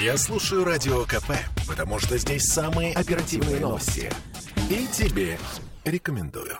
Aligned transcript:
Я 0.00 0.16
слушаю 0.16 0.64
Радио 0.64 1.04
КП, 1.04 1.32
потому 1.66 1.98
что 1.98 2.16
здесь 2.18 2.44
самые 2.44 2.94
оперативные 2.94 3.58
новости. 3.58 4.08
И 4.70 4.86
тебе 4.92 5.36
рекомендую. 5.84 6.56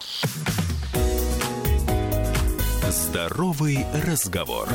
Здоровый 2.90 3.86
разговор. 4.04 4.68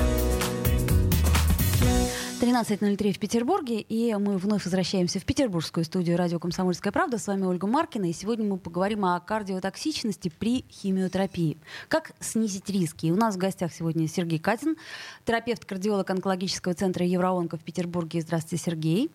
13.03 2.44 3.14
в 3.14 3.20
Петербурге, 3.20 3.80
и 3.80 4.14
мы 4.16 4.38
вновь 4.38 4.66
возвращаемся 4.66 5.18
в 5.18 5.24
петербургскую 5.24 5.86
студию 5.86 6.18
радио 6.18 6.40
«Комсомольская 6.40 6.92
правда». 6.92 7.18
С 7.18 7.28
вами 7.28 7.46
Ольга 7.46 7.68
Маркина, 7.68 8.10
и 8.10 8.12
сегодня 8.12 8.46
мы 8.46 8.58
поговорим 8.58 9.06
о 9.06 9.18
кардиотоксичности 9.22 10.28
при 10.28 10.66
химиотерапии. 10.70 11.58
Как 11.88 12.12
снизить 12.20 12.70
риски? 12.70 13.06
И 13.06 13.12
у 13.12 13.16
нас 13.16 13.36
в 13.36 13.38
гостях 13.38 13.72
сегодня 13.74 14.10
Сергей 14.10 14.40
Катин, 14.40 14.76
терапевт-кардиолог 15.24 16.10
онкологического 16.10 16.74
центра 16.74 17.06
Евроонко 17.06 17.56
в 17.56 17.62
Петербурге. 17.62 18.20
Здравствуйте, 18.20 18.62
Сергей. 18.62 19.10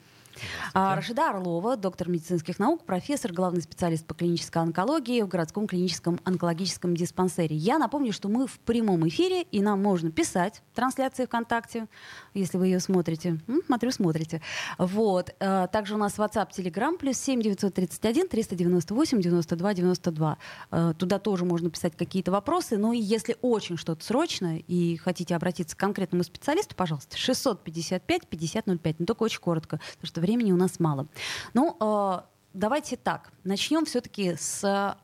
А, 0.74 0.94
Рашида 0.96 1.30
Орлова, 1.30 1.76
доктор 1.76 2.08
медицинских 2.08 2.58
наук, 2.58 2.84
профессор, 2.84 3.32
главный 3.32 3.62
специалист 3.62 4.06
по 4.06 4.14
клинической 4.14 4.62
онкологии 4.62 5.22
в 5.22 5.28
городском 5.28 5.66
клиническом 5.66 6.20
онкологическом 6.24 6.94
диспансере. 6.94 7.56
Я 7.56 7.78
напомню, 7.78 8.12
что 8.12 8.28
мы 8.28 8.46
в 8.46 8.58
прямом 8.60 9.06
эфире, 9.08 9.42
и 9.42 9.60
нам 9.60 9.82
можно 9.82 10.10
писать 10.10 10.62
трансляции 10.74 11.26
ВКонтакте, 11.26 11.86
если 12.34 12.58
вы 12.58 12.66
ее 12.66 12.80
смотрите. 12.80 13.38
Смотрю, 13.66 13.90
смотрите. 13.90 14.42
Вот. 14.78 15.34
А, 15.40 15.66
Также 15.66 15.94
у 15.94 15.98
нас 15.98 16.18
WhatsApp, 16.18 16.50
Telegram, 16.50 16.96
плюс 16.96 17.18
7 17.18 17.40
931 17.42 18.28
398 18.28 19.20
92 19.20 19.74
92. 19.74 20.38
А, 20.70 20.94
Туда 20.94 21.18
тоже 21.18 21.44
можно 21.44 21.70
писать 21.70 21.96
какие-то 21.96 22.30
вопросы. 22.30 22.76
И 22.76 22.98
если 22.98 23.36
очень 23.42 23.76
что-то 23.76 24.04
срочно 24.04 24.58
и 24.58 24.96
хотите 24.96 25.34
обратиться 25.34 25.76
к 25.76 25.80
конкретному 25.80 26.22
специалисту, 26.24 26.74
пожалуйста, 26.74 27.16
655 27.16 28.26
5005. 28.26 29.00
Но 29.00 29.06
только 29.06 29.22
очень 29.22 29.40
коротко, 29.40 29.80
потому 29.92 30.06
что 30.06 30.20
времени 30.28 30.52
у 30.52 30.56
нас 30.56 30.80
мало. 30.80 31.06
Ну, 31.54 31.76
э, 31.80 32.20
давайте 32.54 32.96
так. 32.96 33.32
Начнем 33.44 33.84
все-таки 33.84 34.36
с 34.36 34.96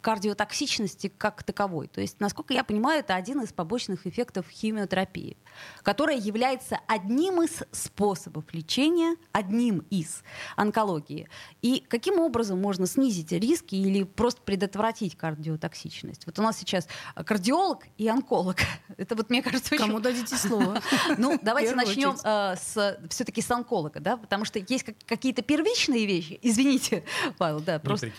кардиотоксичности 0.00 1.12
как 1.16 1.42
таковой. 1.42 1.88
То 1.88 2.00
есть, 2.00 2.20
насколько 2.20 2.54
я 2.54 2.64
понимаю, 2.64 3.00
это 3.00 3.14
один 3.14 3.40
из 3.42 3.52
побочных 3.52 4.06
эффектов 4.06 4.48
химиотерапии, 4.48 5.36
которая 5.82 6.18
является 6.18 6.78
одним 6.86 7.42
из 7.42 7.62
способов 7.72 8.44
лечения, 8.52 9.16
одним 9.32 9.84
из 9.90 10.22
онкологии. 10.56 11.28
И 11.62 11.84
каким 11.88 12.18
образом 12.20 12.60
можно 12.60 12.86
снизить 12.86 13.32
риски 13.32 13.74
или 13.74 14.04
просто 14.04 14.42
предотвратить 14.42 15.16
кардиотоксичность? 15.16 16.26
Вот 16.26 16.38
у 16.38 16.42
нас 16.42 16.58
сейчас 16.58 16.88
кардиолог 17.14 17.84
и 17.98 18.08
онколог. 18.08 18.56
Это 18.96 19.14
вот, 19.14 19.30
мне 19.30 19.42
кажется, 19.42 19.74
очень... 19.74 19.86
Кому 19.86 20.00
дадите 20.00 20.36
слово? 20.36 20.80
Ну, 21.18 21.38
давайте 21.42 21.74
начнем 21.74 22.16
э, 22.22 22.56
с, 22.56 22.98
все-таки 23.10 23.42
с 23.42 23.50
онколога, 23.50 24.00
да, 24.00 24.16
потому 24.16 24.44
что 24.44 24.58
есть 24.58 24.84
как- 24.84 24.96
какие-то 25.06 25.42
первичные 25.42 26.06
вещи. 26.06 26.38
Извините, 26.42 27.04
Павел, 27.38 27.60
да, 27.60 27.74
Не 27.74 27.80
просто... 27.80 28.10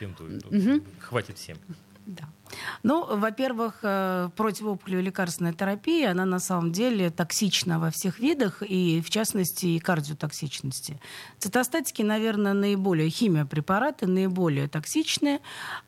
Мгм. 0.49 0.83
Хватит 0.99 1.37
всем. 1.37 1.57
Да. 2.05 2.40
Ну, 2.83 3.05
во-первых, 3.17 3.79
э, 3.83 4.29
противоопухолевая 4.35 5.03
лекарственная 5.05 5.53
терапия, 5.53 6.11
она 6.11 6.25
на 6.25 6.39
самом 6.39 6.71
деле 6.71 7.09
токсична 7.09 7.79
во 7.79 7.91
всех 7.91 8.19
видах, 8.19 8.61
и 8.61 9.01
в 9.01 9.09
частности 9.09 9.65
и 9.67 9.79
кардиотоксичности. 9.79 10.99
Цитостатики, 11.39 12.01
наверное, 12.01 12.53
наиболее, 12.53 13.09
химиопрепараты 13.09 14.07
наиболее 14.07 14.67
токсичные, 14.67 15.39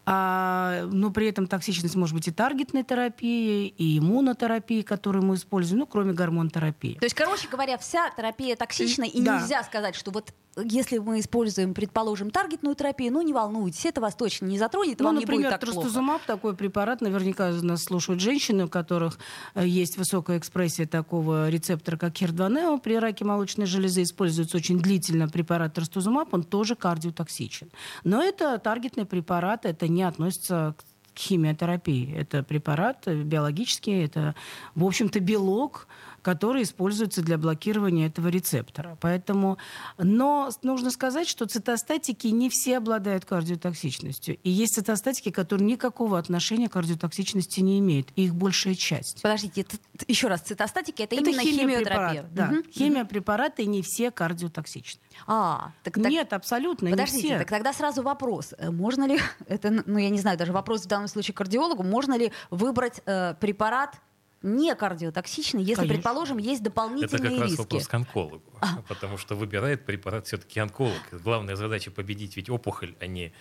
а, 0.06 0.88
но 0.92 1.12
при 1.12 1.28
этом 1.28 1.48
токсичность 1.48 1.96
может 1.96 2.16
быть 2.16 2.28
и 2.28 2.32
таргетной 2.32 2.84
терапии, 2.84 3.68
и 3.68 3.98
иммунотерапии, 4.00 4.82
которую 4.82 5.24
мы 5.26 5.36
используем, 5.36 5.80
ну, 5.80 5.86
кроме 5.88 6.14
гормонотерапии. 6.14 6.96
То 7.00 7.06
есть, 7.06 7.16
короче 7.16 7.48
говоря, 7.48 7.78
вся 7.78 8.10
терапия 8.16 8.56
токсична, 8.56 9.04
и 9.04 9.22
Да. 9.22 9.40
нельзя 9.40 9.64
сказать, 9.64 9.96
что 9.96 10.12
вот 10.12 10.34
если 10.56 11.00
мы 11.00 11.20
используем, 11.20 11.74
предположим, 11.74 12.30
таргетную 12.30 12.76
терапию, 12.76 13.12
ну 13.12 13.22
не 13.22 13.34
волнуйтесь, 13.34 13.86
это 13.86 14.02
вас 14.02 14.14
точно 14.16 14.46
не 14.46 14.60
затронет, 14.60 15.00
и 15.00 15.04
Ну, 15.04 15.10
вам 15.10 15.16
не 15.18 15.26
будет 15.26 15.30
например, 15.30 15.52
так 15.52 15.62
плохо. 15.62 15.74
трастузумаб 15.82 16.22
такой 16.28 16.53
препарат, 16.54 17.02
наверняка 17.02 17.52
нас 17.62 17.84
слушают 17.84 18.22
женщины, 18.22 18.66
у 18.66 18.68
которых 18.70 19.20
э, 19.56 19.68
есть 19.68 19.98
высокая 19.98 20.38
экспрессия 20.38 20.86
такого 20.86 21.50
рецептора, 21.50 21.98
как 21.98 22.14
хер-2-нео. 22.16 22.80
При 22.80 22.98
раке 22.98 23.26
молочной 23.26 23.66
железы 23.66 24.04
используется 24.04 24.58
очень 24.58 24.80
длительно 24.80 25.28
препарат 25.28 25.74
трастузумаб, 25.74 26.34
он 26.34 26.44
тоже 26.44 26.76
кардиотоксичен. 26.76 27.70
Но 28.04 28.22
это 28.22 28.58
таргетный 28.58 29.06
препарат, 29.06 29.66
это 29.66 29.88
не 29.88 30.04
относится 30.04 30.76
к 30.78 31.20
химиотерапии. 31.20 32.14
Это 32.16 32.44
препарат 32.44 33.08
э, 33.08 33.22
биологический, 33.22 34.04
это, 34.04 34.36
в 34.76 34.86
общем-то, 34.86 35.20
белок, 35.20 35.88
который 36.24 36.64
используется 36.64 37.22
для 37.22 37.38
блокирования 37.38 38.08
этого 38.08 38.30
рецептора. 38.30 38.98
Поэтому, 39.02 39.60
но 40.00 40.50
нужно 40.64 40.90
сказать, 40.90 41.28
что 41.28 41.46
цитостатики 41.46 42.28
не 42.28 42.50
все 42.50 42.78
обладают 42.78 43.26
кардиотоксичностью. 43.26 44.38
И 44.42 44.50
есть 44.50 44.74
цитостатики, 44.74 45.30
которые 45.30 45.68
никакого 45.68 46.18
отношения 46.18 46.70
к 46.70 46.74
кардиотоксичности 46.74 47.60
не 47.60 47.78
имеют. 47.80 48.08
И 48.16 48.24
их 48.26 48.34
большая 48.36 48.74
часть. 48.76 49.22
Подождите, 49.22 49.62
это- 49.62 49.78
еще 50.08 50.28
раз, 50.28 50.42
цитостатики 50.42 51.02
это, 51.04 51.14
именно 51.16 51.42
химиопрепараты, 51.42 51.74
химиотерапия. 51.84 52.26
Да, 52.34 52.48
Мгм. 52.48 52.64
химиопрепараты 52.72 53.66
не 53.66 53.82
все 53.82 54.10
кардиотоксичны. 54.10 55.02
А, 55.28 55.72
так, 55.84 55.96
так- 55.96 56.10
Нет, 56.10 56.34
абсолютно 56.34 56.90
Подождите, 56.90 57.22
не 57.24 57.30
все. 57.30 57.38
так 57.40 57.50
тогда 57.50 57.74
сразу 57.74 58.02
вопрос. 58.02 58.54
Э, 58.58 58.72
Можно 58.72 59.06
ли, 59.08 59.20
это, 59.48 59.84
ну 59.86 59.98
я 60.00 60.10
не 60.10 60.20
знаю, 60.20 60.38
даже 60.38 60.54
вопрос 60.54 60.86
в 60.86 60.88
данном 60.88 61.08
случае 61.10 61.36
кардиологу, 61.36 61.84
можно 61.84 62.18
ли 62.18 62.32
выбрать 62.50 63.02
э, 63.06 63.36
препарат 63.40 63.98
не 64.44 64.76
кардиотоксичный, 64.76 65.62
если, 65.62 65.76
Конечно. 65.76 65.96
предположим, 65.96 66.38
есть 66.38 66.62
Это 66.62 66.70
дополнительные 66.70 67.32
как 67.32 67.40
раз 67.40 67.50
риски? 67.50 67.62
вопрос 67.62 67.88
к 67.88 67.94
онкологу. 67.94 68.44
Потому 68.88 69.18
что 69.18 69.36
выбирает 69.36 69.86
препарат 69.86 70.28
все-таки 70.28 70.60
онколог. 70.60 71.02
Главная 71.12 71.56
задача 71.56 71.92
победить 71.92 72.36
ведь 72.36 72.50
опухоль, 72.50 72.96
а 73.00 73.08
не 73.08 73.34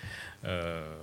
э, 0.43 1.01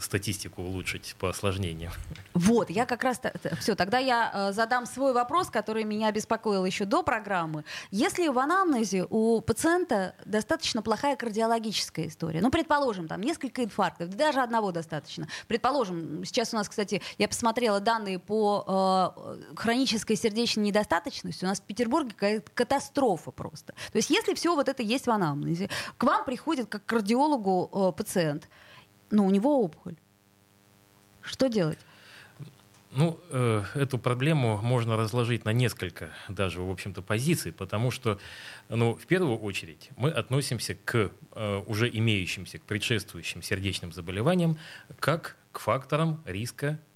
статистику 0.00 0.62
улучшить 0.62 1.16
по 1.18 1.30
осложнениям. 1.30 1.92
Вот, 2.34 2.70
я 2.70 2.86
как 2.86 3.02
раз... 3.02 3.20
Все, 3.60 3.74
тогда 3.74 3.98
я 3.98 4.30
э, 4.32 4.52
задам 4.52 4.86
свой 4.86 5.12
вопрос, 5.12 5.48
который 5.48 5.84
меня 5.84 6.12
беспокоил 6.12 6.64
еще 6.64 6.84
до 6.84 7.02
программы. 7.02 7.64
Если 7.90 8.28
в 8.28 8.38
анамнезе 8.38 9.06
у 9.08 9.40
пациента 9.40 10.14
достаточно 10.24 10.82
плохая 10.82 11.16
кардиологическая 11.16 12.08
история, 12.08 12.40
ну, 12.40 12.50
предположим, 12.50 13.08
там 13.08 13.20
несколько 13.22 13.64
инфарктов, 13.64 14.10
даже 14.10 14.40
одного 14.40 14.72
достаточно. 14.72 15.28
Предположим, 15.48 16.24
сейчас 16.24 16.52
у 16.52 16.56
нас, 16.56 16.68
кстати, 16.68 17.00
я 17.18 17.28
посмотрела 17.28 17.80
данные 17.80 18.18
по 18.18 19.13
э, 19.13 19.13
хронической 19.56 20.16
сердечной 20.16 20.64
недостаточности, 20.64 21.44
у 21.44 21.48
нас 21.48 21.60
в 21.60 21.64
Петербурге 21.64 22.42
катастрофа 22.54 23.30
просто. 23.30 23.74
То 23.92 23.96
есть 23.96 24.10
если 24.10 24.34
все 24.34 24.54
вот 24.54 24.68
это 24.68 24.82
есть 24.82 25.06
в 25.06 25.10
анамнезе, 25.10 25.68
к 25.96 26.04
вам 26.04 26.24
приходит 26.24 26.68
как 26.68 26.84
к 26.84 26.88
кардиологу 26.88 27.70
э, 27.72 27.96
пациент, 27.96 28.48
но 29.10 29.26
у 29.26 29.30
него 29.30 29.62
опухоль. 29.62 29.96
Что 31.22 31.48
делать? 31.48 31.78
Ну, 32.96 33.18
э, 33.30 33.64
эту 33.74 33.98
проблему 33.98 34.58
можно 34.58 34.96
разложить 34.96 35.44
на 35.44 35.52
несколько 35.52 36.10
даже, 36.28 36.60
в 36.60 36.70
общем-то, 36.70 37.02
позиций, 37.02 37.52
потому 37.52 37.90
что, 37.90 38.20
ну, 38.68 38.94
в 38.94 39.06
первую 39.06 39.36
очередь, 39.38 39.90
мы 39.96 40.10
относимся 40.10 40.76
к 40.76 41.10
э, 41.32 41.62
уже 41.66 41.90
имеющимся, 41.92 42.58
к 42.58 42.62
предшествующим 42.62 43.42
сердечным 43.42 43.92
заболеваниям, 43.92 44.58
как 45.00 45.36
к 45.50 45.58
факторам 45.58 46.22
риска 46.24 46.66
э, 46.66 46.76
э, 46.76 46.93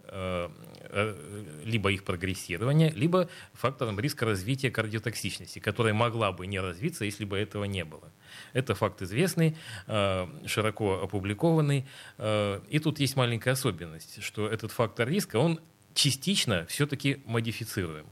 либо 1.65 1.93
их 1.93 2.05
прогрессирования, 2.05 2.91
либо 2.91 3.29
факторам 3.53 4.01
риска 4.01 4.25
развития 4.25 4.71
кардиотоксичности, 4.71 5.59
которая 5.59 5.95
могла 5.95 6.33
бы 6.33 6.47
не 6.47 6.61
развиться, 6.61 7.05
если 7.05 7.25
бы 7.25 7.37
этого 7.37 7.65
не 7.65 7.85
было. 7.85 8.11
Это 8.53 8.75
факт 8.75 9.03
известный, 9.03 9.57
э, 9.87 10.27
широко 10.47 11.03
опубликованный. 11.03 11.87
э, 12.19 12.61
И 12.71 12.79
тут 12.79 13.01
есть 13.01 13.17
маленькая 13.17 13.53
особенность, 13.53 14.23
что 14.23 14.49
этот 14.49 14.73
фактор 14.73 15.09
риска, 15.09 15.37
он 15.37 15.61
частично 15.95 16.67
все-таки 16.67 17.23
модифицируем. 17.27 18.07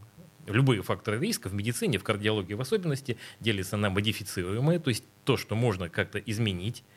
Любые 0.47 0.83
факторы 0.83 1.19
риска 1.19 1.49
в 1.49 1.55
медицине, 1.55 1.99
в 1.99 2.05
кардиологии 2.05 2.55
в 2.55 2.61
особенности, 2.61 3.17
делятся 3.41 3.77
на 3.77 3.91
модифицируемые, 3.91 4.79
то 4.79 4.91
есть 4.91 5.05
то, 5.25 5.37
что 5.37 5.57
можно 5.57 5.89
как-то 5.89 6.19
изменить, 6.19 6.83
э, 6.83 6.96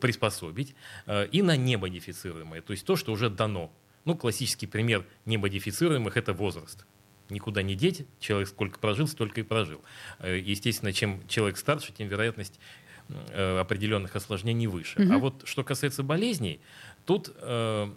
приспособить, 0.00 0.74
э, 1.06 1.26
и 1.26 1.42
на 1.42 1.56
немодифицируемые, 1.56 2.62
то 2.62 2.72
есть 2.72 2.84
то, 2.84 2.96
что 2.96 3.12
уже 3.12 3.30
дано. 3.30 3.70
Ну, 4.04 4.16
классический 4.16 4.66
пример 4.66 5.06
немодифицируемых– 5.24 6.16
это 6.18 6.32
возраст. 6.32 6.84
Никуда 7.30 7.62
не 7.62 7.74
деть, 7.74 8.06
человек 8.20 8.48
сколько 8.48 8.78
прожил, 8.78 9.06
столько 9.06 9.40
и 9.40 9.42
прожил. 9.42 9.80
Э, 10.18 10.38
Естественно, 10.38 10.92
чем 10.92 11.26
человек 11.26 11.56
старше, 11.56 11.92
тем 11.92 12.08
вероятность 12.08 12.60
э, 13.08 13.58
определенных 13.58 14.14
осложнений 14.14 14.66
выше. 14.66 15.08
А 15.10 15.18
вот 15.18 15.42
что 15.46 15.64
касается 15.64 16.02
болезней, 16.02 16.60
тут 17.06 17.32
э, 17.34 17.88
э, 17.88 17.90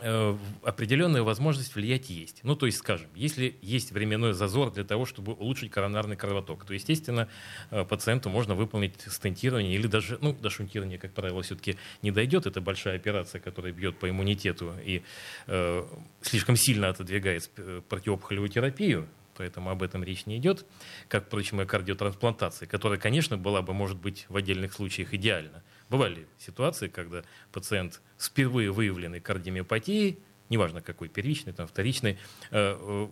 определенная 0.00 1.22
возможность 1.22 1.74
влиять 1.74 2.08
есть. 2.10 2.40
Ну, 2.44 2.56
то 2.56 2.66
есть, 2.66 2.78
скажем, 2.78 3.08
если 3.14 3.56
есть 3.60 3.92
временной 3.92 4.32
зазор 4.32 4.72
для 4.72 4.84
того, 4.84 5.04
чтобы 5.04 5.32
улучшить 5.32 5.70
коронарный 5.70 6.16
кровоток, 6.16 6.64
то, 6.64 6.72
естественно, 6.74 7.28
э, 7.70 7.84
пациенту 7.84 8.30
можно 8.30 8.54
выполнить 8.54 8.94
стентирование 9.06 9.74
или 9.74 9.86
даже, 9.86 10.18
ну, 10.20 10.32
до 10.32 10.50
шунтирования, 10.50 10.98
как 10.98 11.12
правило, 11.12 11.42
все-таки 11.42 11.76
не 12.00 12.10
дойдет. 12.10 12.46
Это 12.46 12.60
большая 12.60 12.96
операция, 12.96 13.40
которая 13.40 13.72
бьет 13.72 13.98
по 13.98 14.08
иммунитету 14.08 14.72
и 14.84 15.02
э, 15.46 15.84
слишком 16.22 16.56
сильно 16.56 16.88
отодвигает 16.88 17.50
э, 17.56 17.82
противоопухолевую 17.88 18.48
терапию. 18.48 19.06
Поэтому 19.36 19.70
об 19.70 19.82
этом 19.82 20.04
речь 20.04 20.26
не 20.26 20.36
идет, 20.36 20.66
как, 21.08 21.26
впрочем, 21.26 21.60
и 21.60 21.66
кардиотрансплантации, 21.66 22.66
которая, 22.66 22.98
конечно, 22.98 23.38
была 23.38 23.62
бы, 23.62 23.72
может 23.72 23.98
быть, 23.98 24.26
в 24.28 24.36
отдельных 24.36 24.72
случаях 24.72 25.14
идеальна. 25.14 25.62
Бывали 25.92 26.26
ситуации, 26.38 26.88
когда 26.88 27.22
пациент 27.52 28.00
впервые 28.18 28.72
выявленной 28.72 29.20
кардиомиопатией, 29.20 30.18
неважно 30.48 30.80
какой, 30.80 31.08
первичный, 31.08 31.52
там, 31.52 31.66
вторичный, 31.66 32.12
э, 32.12 32.16
э, 32.50 33.08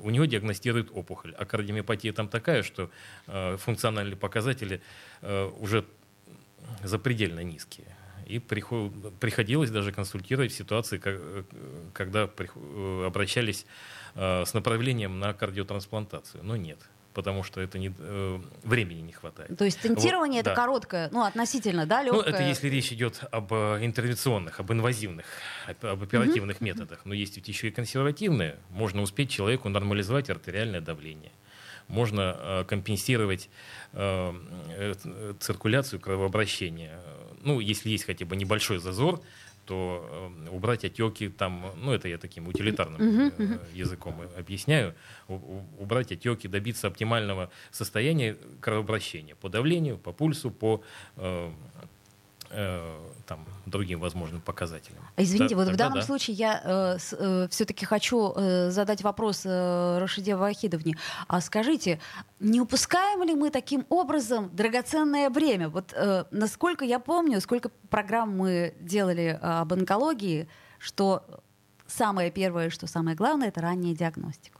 у 0.00 0.08
него 0.08 0.24
диагностируют 0.24 0.90
опухоль. 0.94 1.34
А 1.34 1.44
кардиомиопатия 1.44 2.14
там 2.14 2.28
такая, 2.30 2.62
что 2.62 2.90
э, 3.26 3.58
функциональные 3.58 4.16
показатели 4.16 4.80
уже 5.60 5.84
запредельно 6.82 7.40
низкие. 7.40 7.94
И 8.24 8.38
приходилось 8.38 9.70
даже 9.70 9.92
консультировать 9.92 10.52
в 10.52 10.56
ситуации, 10.56 10.98
когда 11.92 12.30
обращались 13.04 13.66
с 14.14 14.54
направлением 14.54 15.18
на 15.20 15.34
кардиотрансплантацию. 15.34 16.42
Но 16.42 16.56
нет 16.56 16.78
потому 17.16 17.42
что 17.42 17.62
это 17.62 17.78
не, 17.78 17.94
э, 17.98 18.38
времени 18.62 19.00
не 19.00 19.12
хватает. 19.12 19.56
То 19.56 19.64
есть 19.64 19.80
тентирование 19.80 20.42
вот, 20.42 20.48
это 20.48 20.50
да. 20.50 20.62
короткое, 20.62 21.08
ну, 21.12 21.24
относительно, 21.24 21.86
да, 21.86 22.02
легкое? 22.02 22.22
Ну, 22.22 22.28
это 22.28 22.42
если 22.42 22.68
речь 22.68 22.92
идет 22.92 23.22
об 23.32 23.54
э, 23.54 23.78
интервенционных, 23.80 24.60
об 24.60 24.70
инвазивных, 24.70 25.24
об 25.66 26.02
оперативных 26.02 26.58
mm-hmm. 26.58 26.64
методах. 26.64 27.00
Но 27.06 27.14
есть 27.14 27.36
ведь 27.36 27.48
еще 27.48 27.68
и 27.68 27.70
консервативные. 27.70 28.56
Можно 28.68 29.00
успеть 29.00 29.30
человеку 29.30 29.70
нормализовать 29.70 30.28
артериальное 30.28 30.82
давление. 30.82 31.32
Можно 31.88 32.36
э, 32.38 32.64
компенсировать 32.68 33.48
э, 33.94 35.34
циркуляцию 35.40 36.00
кровообращения. 36.00 37.00
Ну, 37.42 37.60
если 37.60 37.88
есть 37.88 38.04
хотя 38.04 38.26
бы 38.26 38.36
небольшой 38.36 38.78
зазор, 38.78 39.22
то 39.66 40.32
э, 40.46 40.48
убрать 40.50 40.84
отеки 40.84 41.28
там, 41.28 41.72
ну 41.76 41.92
это 41.92 42.08
я 42.08 42.18
таким 42.18 42.48
утилитарным 42.48 43.00
uh-huh, 43.00 43.60
языком 43.74 44.22
объясняю, 44.36 44.94
убрать 45.28 46.12
отеки, 46.12 46.48
добиться 46.48 46.86
оптимального 46.86 47.50
состояния 47.70 48.36
кровообращения 48.60 49.34
по 49.34 49.48
давлению, 49.48 49.98
по 49.98 50.12
пульсу, 50.12 50.50
по 50.50 50.82
э, 51.16 51.26
Э, 51.26 51.50
там, 53.26 53.44
другим 53.66 54.00
возможным 54.00 54.40
показателям. 54.40 55.02
Извините, 55.16 55.54
да, 55.54 55.64
вот 55.64 55.72
в 55.72 55.76
данном 55.76 56.00
да. 56.00 56.04
случае 56.04 56.36
я 56.36 56.60
э, 56.64 56.98
э, 57.12 57.48
все-таки 57.50 57.84
хочу 57.84 58.32
э, 58.36 58.70
задать 58.70 59.02
вопрос 59.02 59.42
э, 59.44 59.98
Рашиде 59.98 60.36
Вахидовне. 60.36 60.96
А 61.26 61.40
скажите, 61.40 62.00
не 62.40 62.60
упускаем 62.60 63.22
ли 63.24 63.34
мы 63.34 63.50
таким 63.50 63.84
образом 63.88 64.50
драгоценное 64.54 65.30
время? 65.30 65.68
Вот 65.68 65.92
э, 65.94 66.24
насколько 66.30 66.84
я 66.84 66.98
помню, 66.98 67.40
сколько 67.40 67.70
программ 67.90 68.36
мы 68.36 68.74
делали 68.80 69.38
э, 69.40 69.60
об 69.60 69.72
онкологии, 69.72 70.48
что 70.78 71.24
самое 71.86 72.30
первое, 72.30 72.70
что 72.70 72.86
самое 72.86 73.16
главное, 73.16 73.48
это 73.48 73.60
ранняя 73.60 73.94
диагностика. 73.94 74.58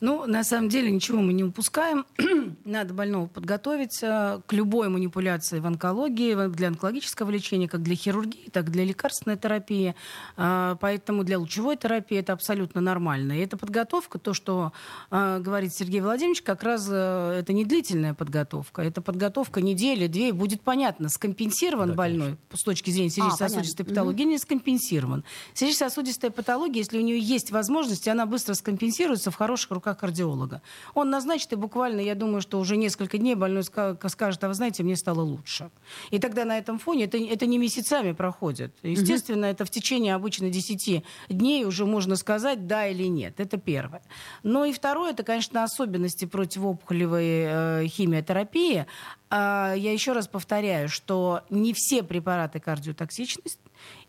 Ну, 0.00 0.26
на 0.26 0.44
самом 0.44 0.68
деле 0.68 0.90
ничего 0.90 1.20
мы 1.20 1.32
не 1.32 1.42
упускаем. 1.42 2.06
Надо 2.64 2.94
больного 2.94 3.26
подготовить 3.26 3.98
к 3.98 4.44
любой 4.50 4.88
манипуляции 4.88 5.58
в 5.58 5.66
онкологии, 5.66 6.48
для 6.48 6.68
онкологического 6.68 7.30
лечения, 7.30 7.68
как 7.68 7.82
для 7.82 7.96
хирургии, 7.96 8.48
так 8.52 8.68
и 8.68 8.70
для 8.70 8.84
лекарственной 8.84 9.36
терапии. 9.36 9.94
А, 10.36 10.76
поэтому 10.80 11.24
для 11.24 11.38
лучевой 11.38 11.76
терапии 11.76 12.18
это 12.18 12.32
абсолютно 12.32 12.80
нормально. 12.80 13.32
И 13.32 13.40
эта 13.40 13.56
подготовка, 13.56 14.18
то, 14.18 14.34
что 14.34 14.72
а, 15.10 15.40
говорит 15.40 15.74
Сергей 15.74 16.00
Владимирович, 16.00 16.42
как 16.42 16.62
раз 16.62 16.86
э, 16.90 17.38
это 17.40 17.52
не 17.52 17.64
длительная 17.64 18.14
подготовка. 18.14 18.82
Это 18.82 19.02
подготовка 19.02 19.60
недели, 19.60 20.06
две, 20.06 20.28
и 20.28 20.32
будет 20.32 20.60
понятно, 20.60 21.08
скомпенсирован 21.08 21.88
да, 21.88 21.94
больной 21.94 22.26
конечно. 22.26 22.56
с 22.56 22.62
точки 22.62 22.90
зрения 22.90 23.10
сердечно-сосудистой 23.10 23.84
а, 23.84 23.88
патологии, 23.88 24.22
угу. 24.22 24.30
не 24.30 24.38
скомпенсирован. 24.38 25.24
Сердечно-сосудистая 25.54 26.30
патология, 26.30 26.78
если 26.78 26.98
у 26.98 27.02
нее 27.02 27.18
есть 27.18 27.50
возможность, 27.50 28.06
она 28.06 28.26
быстро 28.26 28.54
скомпенсируется 28.54 29.30
в 29.30 29.34
хороших 29.34 29.70
руках 29.72 29.87
кардиолога. 29.94 30.62
Он 30.94 31.10
назначит, 31.10 31.52
и 31.52 31.56
буквально, 31.56 32.00
я 32.00 32.14
думаю, 32.14 32.40
что 32.40 32.58
уже 32.58 32.76
несколько 32.76 33.18
дней 33.18 33.34
больной 33.34 33.64
скажет, 33.64 34.44
а 34.44 34.48
вы 34.48 34.54
знаете, 34.54 34.82
мне 34.82 34.96
стало 34.96 35.20
лучше. 35.20 35.70
И 36.10 36.18
тогда 36.18 36.44
на 36.44 36.58
этом 36.58 36.78
фоне, 36.78 37.04
это, 37.04 37.18
это 37.18 37.46
не 37.46 37.58
месяцами 37.58 38.12
проходит. 38.12 38.74
Естественно, 38.82 39.46
угу. 39.46 39.52
это 39.52 39.64
в 39.64 39.70
течение 39.70 40.14
обычно 40.14 40.50
10 40.50 41.04
дней 41.28 41.64
уже 41.64 41.86
можно 41.86 42.16
сказать, 42.16 42.66
да 42.66 42.86
или 42.86 43.04
нет. 43.04 43.40
Это 43.40 43.56
первое. 43.56 44.02
Но 44.42 44.64
и 44.64 44.72
второе, 44.72 45.12
это, 45.12 45.22
конечно, 45.22 45.64
особенности 45.64 46.24
противоопухолевой 46.24 47.24
э, 47.24 47.86
химиотерапии. 47.86 48.86
А, 49.30 49.74
я 49.74 49.92
еще 49.92 50.12
раз 50.12 50.26
повторяю, 50.26 50.88
что 50.88 51.42
не 51.50 51.72
все 51.74 52.02
препараты 52.02 52.60
кардиотоксичность, 52.60 53.58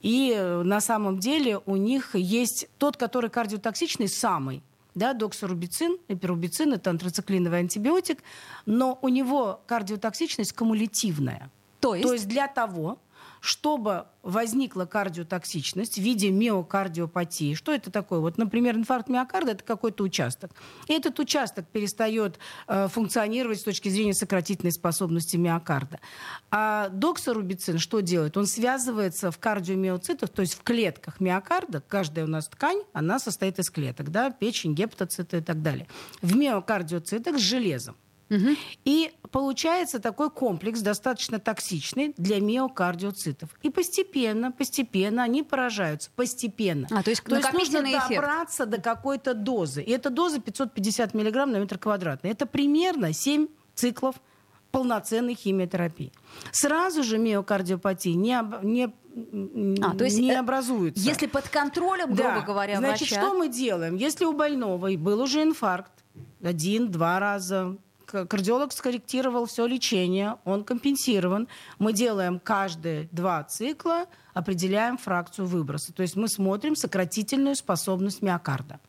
и 0.01 0.33
э, 0.35 0.63
на 0.63 0.79
самом 0.81 1.19
деле 1.19 1.59
у 1.65 1.75
них 1.75 2.15
есть 2.15 2.67
тот, 2.77 2.97
который 2.97 3.29
кардиотоксичный, 3.29 4.07
самый 4.07 4.63
да, 4.99 5.13
доксорубицин, 5.13 5.97
эпирубицин, 6.07 6.73
это 6.73 6.91
антрациклиновый 6.91 7.59
антибиотик, 7.59 8.19
но 8.67 8.99
у 9.01 9.07
него 9.07 9.61
кардиотоксичность 9.65 10.53
кумулятивная. 10.53 11.49
То 11.79 11.95
есть? 11.95 12.07
То 12.07 12.13
есть 12.13 12.27
для 12.27 12.47
того, 12.47 12.99
чтобы 13.41 14.05
возникла 14.21 14.85
кардиотоксичность 14.85 15.95
в 15.95 16.01
виде 16.01 16.29
миокардиопатии. 16.29 17.53
Что 17.53 17.73
это 17.73 17.89
такое? 17.89 18.19
Вот, 18.19 18.37
например, 18.37 18.75
инфаркт 18.75 19.09
миокарда– 19.09 19.51
это 19.53 19.63
какой-то 19.63 20.03
участок. 20.03 20.51
И 20.87 20.93
этот 20.93 21.19
участок 21.19 21.67
перестает 21.67 22.37
э, 22.67 22.87
функционировать 22.89 23.59
с 23.59 23.63
точки 23.63 23.89
зрения 23.89 24.13
сократительной 24.13 24.71
способности 24.71 25.37
миокарда. 25.37 25.99
А 26.51 26.89
доксорубицин 26.89 27.79
что 27.79 28.01
делает? 28.01 28.35
Он 28.37 28.45
связывается 28.45 29.31
в 29.31 29.39
кардиомиоцитах, 29.39 30.29
то 30.29 30.41
есть 30.41 30.53
в 30.53 30.63
клетках 30.63 31.19
миокарда. 31.19 31.81
Каждая 31.87 32.25
у 32.25 32.29
нас 32.29 32.47
ткань, 32.47 32.81
она 32.93 33.19
состоит 33.19 33.59
из 33.59 33.69
клеток, 33.69 34.11
да, 34.11 34.31
печень, 34.31 34.75
гепатоциты 34.75 35.37
и 35.37 35.41
так 35.41 35.61
далее. 35.61 35.87
В 36.21 36.35
миокардиоцитах 36.35 37.37
с 37.37 37.41
железом. 37.41 37.95
Угу. 38.29 38.55
И 38.85 39.11
получается 39.31 39.99
такой 39.99 40.29
комплекс 40.29 40.81
достаточно 40.81 41.39
токсичный 41.39 42.13
для 42.17 42.39
миокардиоцитов. 42.39 43.49
И 43.63 43.69
постепенно, 43.69 44.51
постепенно 44.51 45.23
они 45.23 45.43
поражаются. 45.43 46.11
Постепенно. 46.15 46.87
А, 46.91 47.03
то 47.03 47.09
есть, 47.09 47.23
то 47.23 47.35
есть 47.35 47.53
нужно 47.53 47.79
эффект. 47.79 48.09
добраться 48.09 48.65
до 48.65 48.79
какой-то 48.79 49.33
дозы. 49.33 49.81
И 49.81 49.91
эта 49.91 50.09
доза 50.09 50.39
550 50.39 51.13
миллиграмм 51.13 51.51
на 51.51 51.57
метр 51.57 51.77
квадратный. 51.77 52.31
Это 52.31 52.45
примерно 52.45 53.13
7 53.13 53.47
циклов 53.75 54.15
полноценной 54.71 55.33
химиотерапии. 55.33 56.11
Сразу 56.51 57.03
же 57.03 57.17
миокардиопатия 57.17 58.13
не, 58.13 58.39
не 58.61 58.93
а, 59.81 59.95
то 59.95 60.03
есть, 60.03 60.19
не 60.19 60.31
э, 60.31 60.37
образуется. 60.37 61.03
Если 61.03 61.25
под 61.25 61.49
контролем, 61.49 62.13
грубо 62.13 62.35
да. 62.35 62.41
говоря, 62.41 62.77
Значит, 62.77 63.09
врача... 63.09 63.21
что 63.21 63.33
мы 63.33 63.49
делаем? 63.49 63.95
Если 63.95 64.25
у 64.25 64.33
больного 64.33 64.95
был 64.95 65.21
уже 65.21 65.41
инфаркт, 65.43 65.91
один-два 66.43 67.19
раза, 67.19 67.77
кардиолог 68.11 68.73
скорректировал 68.73 69.45
все 69.45 69.65
лечение, 69.65 70.37
он 70.45 70.63
компенсирован. 70.63 71.47
Мы 71.77 71.93
делаем 71.93 72.39
каждые 72.39 73.09
два 73.11 73.43
цикла, 73.43 74.07
определяем 74.33 74.97
фракцию 74.97 75.47
выброса. 75.47 75.93
То 75.93 76.01
есть 76.01 76.15
мы 76.15 76.27
смотрим 76.27 76.75
сократительную 76.75 77.55
способность 77.55 78.21
миокарда. 78.21 78.79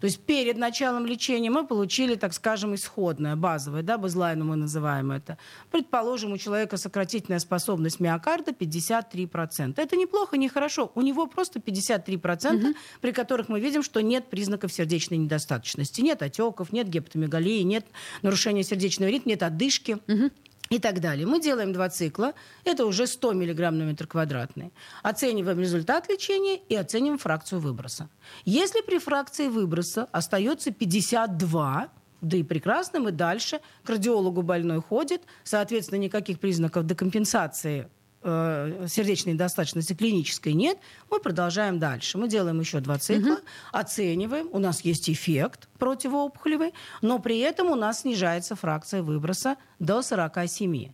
То 0.00 0.06
есть 0.06 0.20
перед 0.20 0.56
началом 0.58 1.06
лечения 1.06 1.50
мы 1.50 1.66
получили, 1.66 2.14
так 2.14 2.34
скажем, 2.34 2.74
исходное, 2.74 3.36
базовое, 3.36 3.82
да, 3.82 3.98
базлайну 3.98 4.44
мы 4.44 4.56
называем 4.56 5.10
это. 5.10 5.38
Предположим, 5.70 6.32
у 6.32 6.38
человека 6.38 6.76
сократительная 6.76 7.38
способность 7.38 8.00
миокарда 8.00 8.52
53%. 8.52 9.74
Это 9.76 9.96
неплохо, 9.96 10.36
не 10.36 10.48
хорошо. 10.48 10.92
У 10.94 11.00
него 11.00 11.26
просто 11.26 11.58
53%, 11.58 12.56
угу. 12.56 12.74
при 13.00 13.12
которых 13.12 13.48
мы 13.48 13.60
видим, 13.60 13.82
что 13.82 14.00
нет 14.00 14.28
признаков 14.28 14.72
сердечной 14.72 15.18
недостаточности. 15.18 16.00
Нет 16.00 16.22
отеков, 16.22 16.72
нет 16.72 16.88
гепатомегалии, 16.88 17.62
нет 17.62 17.86
нарушения 18.22 18.62
сердечного 18.62 19.10
ритма, 19.10 19.30
нет 19.30 19.42
одышки. 19.42 19.98
Угу 20.08 20.30
и 20.70 20.78
так 20.78 21.00
далее. 21.00 21.26
Мы 21.26 21.40
делаем 21.40 21.72
два 21.72 21.88
цикла, 21.88 22.32
это 22.64 22.86
уже 22.86 23.06
100 23.06 23.32
мг 23.34 23.70
на 23.70 23.82
метр 23.82 24.06
квадратный. 24.06 24.72
Оцениваем 25.02 25.60
результат 25.60 26.08
лечения 26.08 26.60
и 26.68 26.74
оцениваем 26.76 27.18
фракцию 27.18 27.60
выброса. 27.60 28.08
Если 28.44 28.80
при 28.80 28.98
фракции 28.98 29.48
выброса 29.48 30.08
остается 30.12 30.70
52, 30.70 31.88
да 32.20 32.36
и 32.36 32.42
прекрасно, 32.42 33.00
мы 33.00 33.12
дальше, 33.12 33.60
к 33.82 33.86
кардиологу 33.86 34.42
больной 34.42 34.80
ходит, 34.80 35.22
соответственно, 35.42 35.98
никаких 35.98 36.40
признаков 36.40 36.86
декомпенсации 36.86 37.88
э, 38.24 38.86
сердечной 38.88 39.34
недостаточности 39.34 39.92
клинической 39.92 40.54
нет, 40.54 40.78
мы 41.10 41.20
продолжаем 41.20 41.78
дальше. 41.78 42.18
Мы 42.18 42.28
делаем 42.28 42.58
еще 42.58 42.80
два 42.80 42.98
цикла, 42.98 43.34
угу. 43.34 43.40
оцениваем, 43.72 44.48
у 44.52 44.58
нас 44.58 44.80
есть 44.80 45.08
эффект 45.08 45.68
противоопухолевый, 45.78 46.74
но 47.02 47.18
при 47.18 47.38
этом 47.38 47.70
у 47.70 47.74
нас 47.74 48.00
снижается 48.00 48.56
фракция 48.56 49.02
выброса 49.02 49.56
до 49.78 50.02
47. 50.02 50.92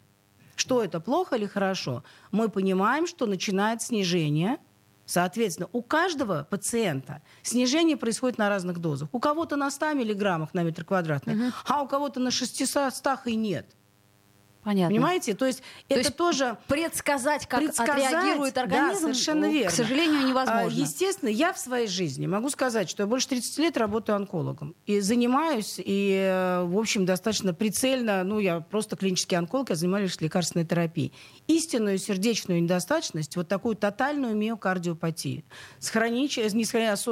Что 0.56 0.84
это, 0.84 1.00
плохо 1.00 1.37
или 1.37 1.46
хорошо? 1.46 2.04
Мы 2.32 2.50
понимаем, 2.50 3.06
что 3.06 3.26
начинает 3.26 3.80
снижение 3.80 4.58
Соответственно, 5.10 5.68
у 5.72 5.82
каждого 5.82 6.46
пациента 6.49 7.20
снижение 7.42 7.96
происходит 7.96 8.38
на 8.38 8.49
разных 8.49 8.78
дозах. 8.78 9.08
У 9.10 9.18
кого-то 9.18 9.56
на 9.56 9.68
100 9.68 9.94
миллиграммах 9.94 10.54
на 10.54 10.62
метр 10.62 10.84
квадратный, 10.84 11.34
угу. 11.34 11.52
а 11.66 11.82
у 11.82 11.88
кого-то 11.88 12.20
на 12.20 12.30
600 12.30 12.92
и 13.26 13.34
нет. 13.34 13.66
Понятно. 14.62 14.95
Понимаете? 14.95 15.35
То 15.35 15.47
есть 15.47 15.61
То 15.88 15.95
это 15.95 16.00
есть 16.00 16.17
тоже... 16.17 16.59
Предсказать, 16.69 17.47
как 17.47 17.61
Предсказать, 17.61 18.12
отреагирует 18.12 18.55
да, 18.55 18.62
организм, 18.62 19.00
совершенно 19.00 19.49
к 19.49 19.52
верно. 19.52 19.71
сожалению, 19.71 20.21
А, 20.21 20.29
невозможно. 20.29 20.79
Естественно, 20.79 21.29
я 21.31 21.52
в 21.52 21.59
своей 21.59 21.87
жизни 21.87 22.26
могу 22.26 22.50
сказать, 22.50 22.90
что 22.90 23.02
я 23.02 23.07
больше 23.07 23.29
30 23.29 23.59
лет 23.59 23.76
работаю 23.79 24.17
онкологом. 24.17 24.75
И 24.87 25.00
занимаюсь, 25.00 25.76
и, 25.79 26.62
в 26.67 26.79
общем, 26.79 27.07
достаточно 27.07 27.55
прицельно, 27.55 28.23
ну, 28.23 28.38
я 28.38 28.61
просто 28.61 28.97
клинический 28.97 29.38
онколог, 29.38 29.71
я 29.71 29.76
занимаюсь 29.76 30.21
лекарственной 30.21 30.67
терапией. 30.67 31.12
Истинную 31.47 31.99
сердечную 31.99 32.62
недостаточность, 32.62 33.37
вот 33.37 33.49
такую 33.49 33.76
тотальную 33.76 34.37
миокардиопатию, 34.37 35.43
с, 35.79 35.88
хронич... 35.88 36.37
не 36.37 36.64
с, 36.64 36.75
а 36.75 36.97
с 36.97 37.07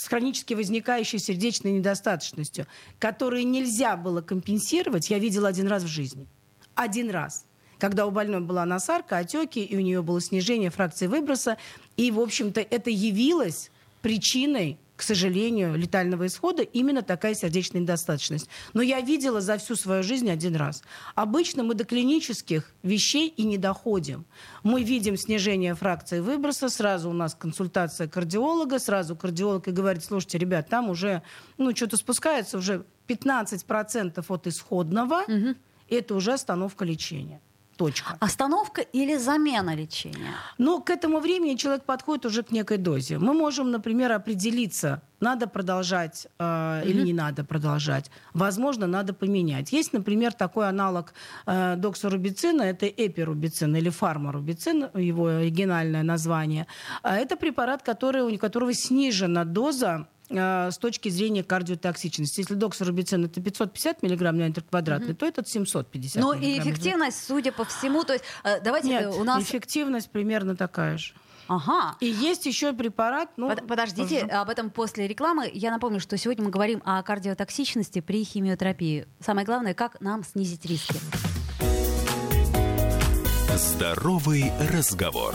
с 0.00 0.08
хронически 0.08 0.54
возникающей 0.54 1.18
сердечной 1.18 1.72
недостаточностью, 1.72 2.66
которую 2.98 3.46
нельзя 3.46 3.98
было 3.98 4.22
компенсировать, 4.22 5.10
я 5.10 5.18
видела 5.18 5.48
один 5.48 5.66
раз 5.66 5.82
в 5.82 5.88
жизни. 5.88 6.26
Один 6.74 7.10
раз 7.10 7.44
когда 7.78 8.04
у 8.06 8.10
больной 8.10 8.40
была 8.40 8.66
насарка, 8.66 9.16
отеки, 9.16 9.60
и 9.60 9.74
у 9.74 9.80
нее 9.80 10.02
было 10.02 10.20
снижение 10.20 10.68
фракции 10.68 11.06
выброса. 11.06 11.56
И, 11.96 12.10
в 12.10 12.20
общем-то, 12.20 12.60
это 12.60 12.90
явилось 12.90 13.70
причиной, 14.02 14.78
к 15.00 15.02
сожалению, 15.02 15.76
летального 15.76 16.26
исхода 16.26 16.62
именно 16.62 17.00
такая 17.00 17.32
сердечная 17.32 17.80
недостаточность. 17.80 18.50
Но 18.74 18.82
я 18.82 19.00
видела 19.00 19.40
за 19.40 19.56
всю 19.56 19.74
свою 19.74 20.02
жизнь 20.02 20.30
один 20.30 20.56
раз. 20.56 20.82
Обычно 21.14 21.62
мы 21.62 21.72
до 21.72 21.86
клинических 21.86 22.70
вещей 22.82 23.28
и 23.28 23.44
не 23.44 23.56
доходим. 23.56 24.26
Мы 24.62 24.82
видим 24.82 25.16
снижение 25.16 25.74
фракции 25.74 26.20
выброса, 26.20 26.68
сразу 26.68 27.08
у 27.08 27.14
нас 27.14 27.34
консультация 27.34 28.08
кардиолога, 28.08 28.78
сразу 28.78 29.16
кардиолог 29.16 29.68
и 29.68 29.70
говорит, 29.70 30.04
слушайте, 30.04 30.36
ребят, 30.36 30.68
там 30.68 30.90
уже, 30.90 31.22
ну, 31.56 31.74
что-то 31.74 31.96
спускается, 31.96 32.58
уже 32.58 32.84
15% 33.08 34.22
от 34.28 34.46
исходного, 34.46 35.24
это 35.88 36.14
уже 36.14 36.34
остановка 36.34 36.84
лечения. 36.84 37.40
Точка. 37.80 38.16
Остановка 38.20 38.82
или 38.82 39.16
замена 39.16 39.74
лечения? 39.74 40.34
Но 40.58 40.80
к 40.82 40.90
этому 40.90 41.20
времени 41.20 41.56
человек 41.56 41.84
подходит 41.84 42.26
уже 42.26 42.42
к 42.42 42.52
некой 42.52 42.76
дозе. 42.76 43.18
Мы 43.18 43.32
можем, 43.32 43.70
например, 43.70 44.12
определиться, 44.12 45.00
надо 45.20 45.46
продолжать 45.46 46.26
э, 46.38 46.82
или 46.84 47.02
не 47.02 47.14
надо 47.14 47.42
продолжать. 47.42 48.10
Возможно, 48.34 48.86
надо 48.86 49.14
поменять. 49.14 49.72
Есть, 49.72 49.94
например, 49.94 50.34
такой 50.34 50.68
аналог 50.68 51.14
э, 51.46 51.76
доксорубицина, 51.76 52.64
это 52.64 52.86
эпирубицин 52.86 53.74
или 53.74 53.88
фармарубицин, 53.88 54.90
его 54.94 55.28
оригинальное 55.28 56.02
название. 56.02 56.66
А 57.02 57.16
Это 57.16 57.36
препарат, 57.36 57.82
который, 57.82 58.20
у 58.20 58.38
которого 58.38 58.74
снижена 58.74 59.44
доза 59.44 60.06
э, 60.30 60.70
с 60.70 60.78
точки 60.78 61.08
зрения 61.08 61.44
кардиотоксичности. 61.44 62.40
Если 62.40 62.54
доксорубицин 62.54 63.24
это 63.24 63.40
550 63.40 64.02
миллиграмм 64.02 64.38
на 64.38 64.48
метр 64.48 64.62
квадратный, 64.62 65.14
то 65.14 65.26
этот 65.26 65.48
750 65.48 66.22
Но 66.22 66.34
миллиграмм 66.34 66.50
и 66.50 66.70
эффективность, 66.70 67.26
судя 67.26 67.52
по 67.52 67.64
всему, 67.64 68.04
то 68.04 68.14
есть 68.14 68.24
э, 68.44 68.60
давайте 68.60 68.88
Нет, 68.88 69.06
у 69.14 69.24
нас... 69.24 69.42
эффективность 69.42 70.10
примерно 70.10 70.56
такая 70.56 70.96
же. 70.98 71.14
Ага. 71.48 71.96
И 71.98 72.06
есть 72.06 72.46
еще 72.46 72.72
препарат, 72.72 73.30
ну, 73.36 73.48
Под- 73.48 73.66
Подождите, 73.66 74.20
позже. 74.20 74.32
об 74.36 74.48
этом 74.50 74.70
после 74.70 75.08
рекламы. 75.08 75.50
Я 75.52 75.72
напомню, 75.72 75.98
что 75.98 76.16
сегодня 76.16 76.44
мы 76.44 76.50
говорим 76.50 76.80
о 76.84 77.02
кардиотоксичности 77.02 78.00
при 78.00 78.22
химиотерапии. 78.22 79.08
Самое 79.18 79.44
главное, 79.44 79.74
как 79.74 80.00
нам 80.00 80.22
снизить 80.22 80.64
риски. 80.64 80.94
Здоровый 83.56 84.52
разговор. 84.72 85.34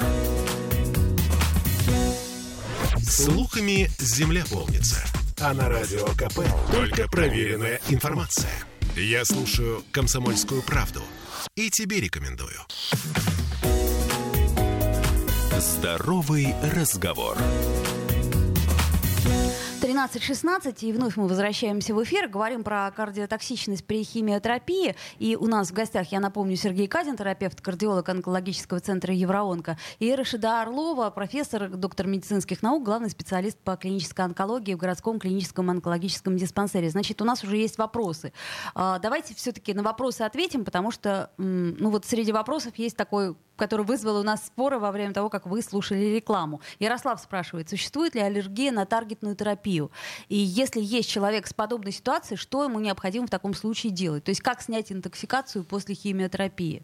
Слухами 3.07 3.89
земля 3.99 4.43
полнится. 4.49 4.97
А 5.39 5.53
на 5.53 5.69
радио 5.69 6.05
КП 6.15 6.39
только 6.71 7.07
проверенная 7.07 7.79
информация. 7.89 8.51
Я 8.95 9.23
слушаю 9.25 9.83
«Комсомольскую 9.91 10.63
правду» 10.63 11.01
и 11.55 11.69
тебе 11.69 12.01
рекомендую. 12.01 12.57
Здоровый 15.59 16.55
разговор. 16.73 17.37
13.16, 19.95 20.75
и 20.81 20.91
вновь 20.91 21.15
мы 21.15 21.25
возвращаемся 21.25 21.95
в 21.95 22.03
эфир. 22.03 22.27
Говорим 22.27 22.65
про 22.65 22.91
кардиотоксичность 22.91 23.85
при 23.85 24.03
химиотерапии. 24.03 24.93
И 25.19 25.37
у 25.37 25.45
нас 25.45 25.69
в 25.69 25.73
гостях, 25.73 26.11
я 26.11 26.19
напомню, 26.19 26.57
Сергей 26.57 26.89
Казин, 26.89 27.15
терапевт, 27.15 27.61
кардиолог 27.61 28.09
онкологического 28.09 28.81
центра 28.81 29.13
Евроонко, 29.13 29.77
и 29.99 30.13
Рашида 30.13 30.61
Орлова, 30.63 31.09
профессор, 31.11 31.69
доктор 31.69 32.07
медицинских 32.07 32.61
наук, 32.61 32.83
главный 32.83 33.09
специалист 33.09 33.57
по 33.57 33.77
клинической 33.77 34.25
онкологии 34.25 34.73
в 34.73 34.77
городском 34.77 35.17
клиническом 35.17 35.69
онкологическом 35.69 36.35
диспансере. 36.35 36.89
Значит, 36.89 37.21
у 37.21 37.25
нас 37.25 37.45
уже 37.45 37.55
есть 37.55 37.77
вопросы. 37.77 38.33
А, 38.73 38.99
Давайте 38.99 39.33
все-таки 39.33 39.73
на 39.73 39.81
вопросы 39.81 40.23
ответим, 40.23 40.65
потому 40.65 40.91
что, 40.91 41.31
ну 41.37 41.89
вот 41.89 42.03
среди 42.03 42.33
вопросов 42.33 42.73
есть 42.75 42.97
такой 42.97 43.33
который 43.55 43.85
вызвал 43.85 44.17
у 44.17 44.23
нас 44.23 44.45
споры 44.45 44.79
во 44.79 44.91
время 44.91 45.13
того, 45.13 45.29
как 45.29 45.45
вы 45.45 45.61
слушали 45.61 46.15
рекламу. 46.15 46.61
Ярослав 46.79 47.19
спрашивает, 47.19 47.69
существует 47.69 48.15
ли 48.15 48.21
аллергия 48.21 48.71
на 48.71 48.85
таргетную 48.85 49.35
терапию? 49.35 49.84
И 50.29 50.35
если 50.35 50.81
есть 50.81 51.09
человек 51.09 51.47
с 51.47 51.53
подобной 51.53 51.91
ситуацией, 51.91 52.37
что 52.37 52.63
ему 52.63 52.79
необходимо 52.79 53.27
в 53.27 53.29
таком 53.29 53.53
случае 53.53 53.91
делать? 53.91 54.23
То 54.23 54.29
есть 54.29 54.41
как 54.41 54.61
снять 54.61 54.91
интоксикацию 54.91 55.63
после 55.63 55.95
химиотерапии? 55.95 56.83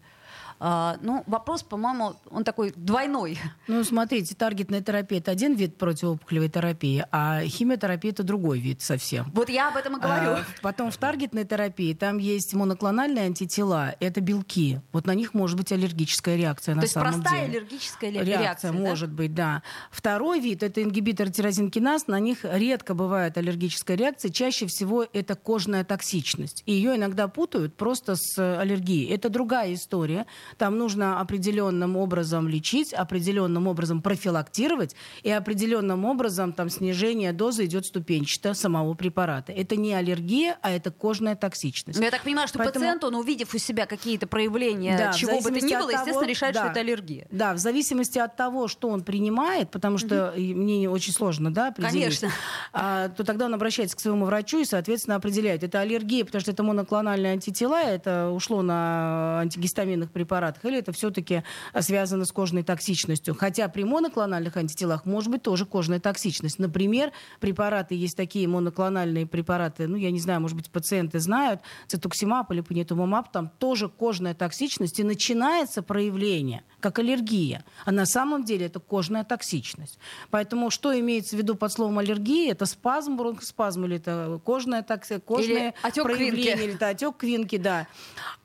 А, 0.60 0.98
ну, 1.02 1.24
вопрос, 1.28 1.64
по-моему, 1.64 2.14
он 2.30 2.44
такой 2.44 2.74
двойной. 2.76 3.40
Ну, 3.68 3.84
смотрите, 3.84 4.36
таргетная 4.36 4.82
терапия 4.82 5.20
это 5.20 5.32
один 5.32 5.56
вид 5.56 5.78
противоопухолевой 5.78 6.50
терапии, 6.50 7.06
а 7.12 7.42
химиотерапия 7.46 8.12
это 8.12 8.24
другой 8.24 8.60
вид 8.60 8.82
совсем. 8.82 9.32
Вот 9.34 9.50
я 9.50 9.70
об 9.70 9.78
этом 9.78 9.98
и 9.98 10.00
говорю. 10.00 10.32
А, 10.32 10.46
потом 10.62 10.92
в 10.92 10.98
таргетной 10.98 11.46
терапии 11.46 11.94
там 11.94 12.18
есть 12.18 12.54
моноклональные 12.54 13.26
антитела, 13.26 13.96
это 14.00 14.22
белки. 14.22 14.80
Вот 14.92 15.06
на 15.08 15.14
них 15.16 15.34
может 15.34 15.58
быть 15.58 15.72
аллергическая 15.72 16.36
реакция 16.36 16.76
на 16.76 16.82
То 16.82 16.86
есть 16.86 16.94
самом 16.94 17.14
простая 17.22 17.48
деле. 17.48 17.58
аллергическая 17.60 18.10
ле- 18.10 18.20
Реакция, 18.24 18.42
реакция, 18.44 18.72
да? 18.72 18.78
может 18.78 19.12
быть, 19.12 19.34
да. 19.34 19.64
Второй 19.90 20.40
вид 20.40 20.64
это 20.64 20.84
ингибитор 20.84 21.30
тирозинкиназ. 21.32 22.08
На 22.08 22.20
них 22.20 22.40
редко 22.44 22.94
бывает 22.94 23.38
аллергическая 23.38 23.98
реакция. 23.98 24.32
Чаще 24.32 24.68
всего 24.68 25.06
это 25.12 25.36
кожная 25.36 25.84
токсичность. 25.84 26.64
И 26.66 26.74
ее 26.74 26.96
иногда 26.96 27.28
путают 27.28 27.76
просто 27.76 28.16
с 28.16 28.38
аллергией. 28.60 29.10
Это 29.14 29.30
другая 29.30 29.74
история. 29.74 30.21
Там 30.58 30.78
нужно 30.78 31.20
определенным 31.20 31.98
образом 31.98 32.48
лечить, 32.48 32.94
определенным 32.94 33.68
образом 33.68 34.02
профилактировать, 34.02 34.96
и 35.24 35.30
определенным 35.32 36.06
образом 36.06 36.54
там 36.54 36.70
снижение 36.70 37.34
дозы 37.34 37.66
идет 37.66 37.86
ступенчато 37.86 38.54
самого 38.54 38.94
препарата. 38.94 39.52
Это 39.52 39.76
не 39.76 39.94
аллергия, 39.94 40.58
а 40.62 40.72
это 40.72 40.92
кожная 40.92 41.36
токсичность. 41.36 42.00
Ну, 42.00 42.06
Я 42.06 42.12
так 42.12 42.22
понимаю, 42.24 42.48
что 42.48 42.58
Поэтому- 42.58 42.84
пациент, 42.86 43.04
он 43.04 43.16
увидев 43.16 43.54
у 43.54 43.58
себя 43.58 43.86
какие-то 43.86 44.28
проявления, 44.28 44.98
Да, 44.98 45.14
чего 45.14 45.40
бы 45.42 45.50
то 45.52 45.56
ни 45.66 45.72
было, 45.74 45.80
того- 45.80 45.92
естественно, 45.92 46.28
решает, 46.28 46.56
что 46.56 46.66
да. 46.66 46.72
это 46.72 46.80
аллергия. 46.80 47.28
Да, 47.32 47.54
в 47.54 47.58
зависимости 47.58 48.20
от 48.20 48.36
того, 48.36 48.68
что 48.68 48.90
он 48.90 49.04
принимает, 49.04 49.70
потому 49.72 49.98
что 49.98 50.32
и 50.36 50.54
мне 50.54 50.80
не 50.80 50.88
очень 50.88 51.14
сложно, 51.14 51.54
да, 51.54 51.68
определить. 51.70 52.20
Конечно. 52.20 52.30
а, 52.74 53.10
то 53.10 53.24
тогда 53.24 53.46
он 53.46 53.54
обращается 53.54 53.96
к 53.96 54.00
своему 54.00 54.26
врачу 54.26 54.60
и, 54.60 54.66
соответственно, 54.66 55.16
определяет. 55.16 55.64
Это 55.64 55.80
аллергия, 55.80 56.26
потому 56.26 56.42
что 56.42 56.52
это 56.52 56.64
моноклональные 56.64 57.34
антитела, 57.34 57.82
это 57.82 58.30
ушло 58.32 58.62
на 58.62 59.40
антигистаминных 59.42 60.11
препаратах, 60.12 60.64
или 60.66 60.78
это 60.78 60.92
все-таки 60.92 61.44
связано 61.80 62.26
с 62.26 62.32
кожной 62.32 62.64
токсичностью. 62.64 63.36
Хотя 63.36 63.68
при 63.68 63.84
моноклональных 63.84 64.58
антителах 64.58 65.06
может 65.06 65.32
быть 65.32 65.44
тоже 65.44 65.66
кожная 65.66 66.00
токсичность. 66.00 66.60
Например, 66.60 67.12
препараты, 67.40 67.96
есть 67.96 68.18
такие 68.18 68.48
моноклональные 68.48 69.26
препараты, 69.26 69.88
ну, 69.88 69.96
я 69.96 70.12
не 70.12 70.20
знаю, 70.20 70.42
может 70.42 70.58
быть, 70.58 70.70
пациенты 70.70 71.20
знают, 71.20 71.62
цитоксимаб 71.88 72.52
или 72.52 72.62
панитумумаб, 72.62 73.32
там 73.32 73.50
тоже 73.50 73.90
кожная 73.90 74.34
токсичность, 74.34 75.00
и 75.00 75.04
начинается 75.04 75.82
проявление 75.82 76.64
как 76.82 77.00
аллергия. 77.00 77.64
А 77.86 77.92
на 77.92 78.06
самом 78.06 78.44
деле 78.44 78.66
это 78.66 78.80
кожная 78.80 79.24
токсичность. 79.24 79.98
Поэтому 80.30 80.70
что 80.70 80.98
имеется 81.00 81.36
в 81.36 81.40
виду 81.40 81.56
под 81.56 81.72
словом 81.72 82.00
аллергия? 82.00 82.52
Это 82.52 82.66
спазм, 82.66 83.16
бронхоспазм, 83.16 83.86
или 83.86 83.98
это 83.98 84.42
кожная 84.44 84.84
токсия, 84.84 85.20
кожное 85.20 85.74
отек 85.82 86.04
проявление, 86.04 86.56
квинки. 86.56 86.64
или 86.64 86.76
это 86.76 86.90
отек 86.90 87.18
квинки, 87.18 87.58
да. 87.58 87.88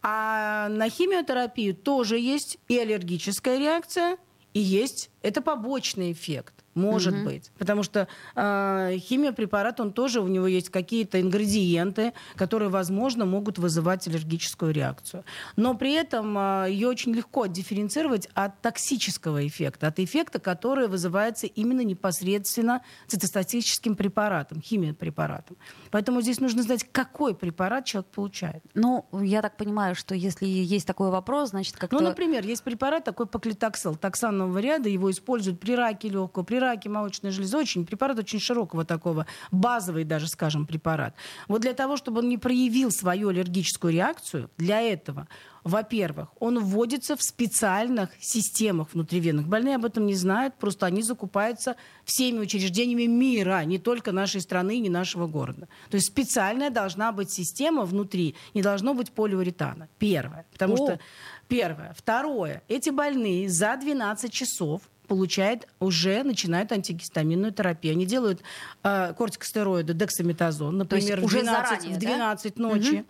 А 0.03 0.69
на 0.69 0.89
химиотерапию 0.89 1.75
тоже 1.75 2.19
есть 2.19 2.59
и 2.69 2.79
аллергическая 2.79 3.59
реакция, 3.59 4.19
и 4.55 4.61
есть 4.61 5.11
это 5.23 5.43
побочный 5.43 6.13
эффект. 6.13 6.56
Может 6.77 7.25
быть. 7.25 7.51
Потому 7.59 7.83
что 7.83 8.07
э, 8.35 8.97
химиопрепарат, 8.99 9.81
он 9.81 9.93
тоже, 9.93 10.21
у 10.21 10.29
него 10.29 10.47
есть 10.47 10.69
какие-то 10.69 11.21
ингредиенты, 11.21 12.13
которые, 12.37 12.69
возможно, 12.69 13.25
могут 13.25 13.59
вызывать 13.59 14.07
аллергическую 14.07 14.73
реакцию. 14.73 15.25
Но 15.57 15.75
при 15.75 15.95
этом 15.95 16.37
э, 16.37 16.67
ее 16.69 16.89
очень 16.89 17.15
легко 17.15 17.47
дифференцировать 17.47 18.29
от 18.35 18.61
токсического 18.61 19.47
эффекта, 19.47 19.87
от 19.87 19.99
эффекта, 19.99 20.39
который 20.39 20.87
вызывается 20.87 21.47
именно 21.47 21.81
непосредственно 21.81 22.83
цитостатическим 23.07 23.97
препаратом, 23.97 24.61
химиопрепаратом. 24.61 25.57
Поэтому 25.91 26.21
здесь 26.21 26.41
нужно 26.41 26.63
знать, 26.63 26.85
какой 26.93 27.35
препарат 27.35 27.87
человек 27.87 28.11
получает. 28.11 28.63
Ну, 28.75 29.07
я 29.23 29.41
так 29.41 29.57
понимаю, 29.57 29.95
что 29.95 30.15
если 30.15 30.47
есть 30.47 30.87
такой 30.87 31.11
вопрос, 31.11 31.51
значит, 31.51 31.77
как-то... 31.77 31.97
Ну, 31.97 32.03
например, 32.03 32.45
есть 32.45 32.63
препарат 32.63 33.05
такой 33.05 33.27
поклитоксел, 33.27 33.97
токсанового 33.97 34.59
ряда, 34.59 34.91
его 34.91 35.11
используют 35.11 35.59
при 35.59 35.75
раке 35.75 36.11
легкого, 36.11 36.43
при 36.43 36.57
раке 36.59 36.66
молочной 36.89 37.33
железы, 37.33 37.57
очень 37.57 37.87
препарат 37.87 38.19
очень 38.19 38.41
широкого 38.41 38.85
такого, 38.85 39.27
базовый 39.51 40.05
даже, 40.05 40.29
скажем, 40.29 40.67
препарат. 40.67 41.15
Вот 41.49 41.63
для 41.63 41.75
того, 41.75 41.97
чтобы 41.97 42.21
он 42.21 42.29
не 42.29 42.39
проявил 42.39 42.91
свою 42.91 43.29
аллергическую 43.29 43.93
реакцию, 43.93 44.51
для 44.59 44.81
этого 44.81 45.29
во-первых, 45.67 46.29
он 46.39 46.61
вводится 46.61 47.17
в 47.17 47.23
специальных 47.23 48.11
системах 48.21 48.95
внутривенных. 48.95 49.49
Больные 49.49 49.75
об 49.75 49.85
этом 49.85 50.07
не 50.07 50.15
знают, 50.15 50.55
просто 50.55 50.87
они 50.87 51.03
закупаются 51.03 51.75
всеми 52.05 52.39
учреждениями 52.39 53.07
мира, 53.07 53.65
не 53.65 53.81
только 53.81 54.13
нашей 54.13 54.41
страны, 54.43 54.79
не 54.79 54.89
нашего 54.89 55.27
города. 55.27 55.67
То 55.91 55.97
есть 55.97 56.07
специальная 56.07 56.71
должна 56.71 57.11
быть 57.11 57.33
система 57.33 57.85
внутри, 57.85 58.37
не 58.55 58.63
должно 58.63 58.95
быть 58.95 59.11
полиуретана. 59.11 59.89
Первое. 59.99 60.47
Потому 60.53 60.75
О. 60.75 60.77
что 60.77 61.01
Первое. 61.49 61.95
Второе. 61.97 62.63
Эти 62.69 62.91
больные 62.91 63.49
за 63.49 63.77
12 63.77 64.33
часов 64.33 64.83
получают, 65.07 65.67
уже 65.81 66.23
начинают 66.23 66.73
антигистаминную 66.73 67.53
терапию. 67.53 67.95
Они 67.95 68.07
делают 68.07 68.43
э, 68.83 69.15
кортикостероиды, 69.17 69.95
дексаметазон, 69.95 70.79
например, 70.79 71.21
в 71.21 71.29
12, 71.29 71.69
заранее, 71.69 71.97
в 71.97 71.99
12 71.99 72.55
да? 72.55 72.63
ночи. 72.63 72.95
Угу. 72.95 73.05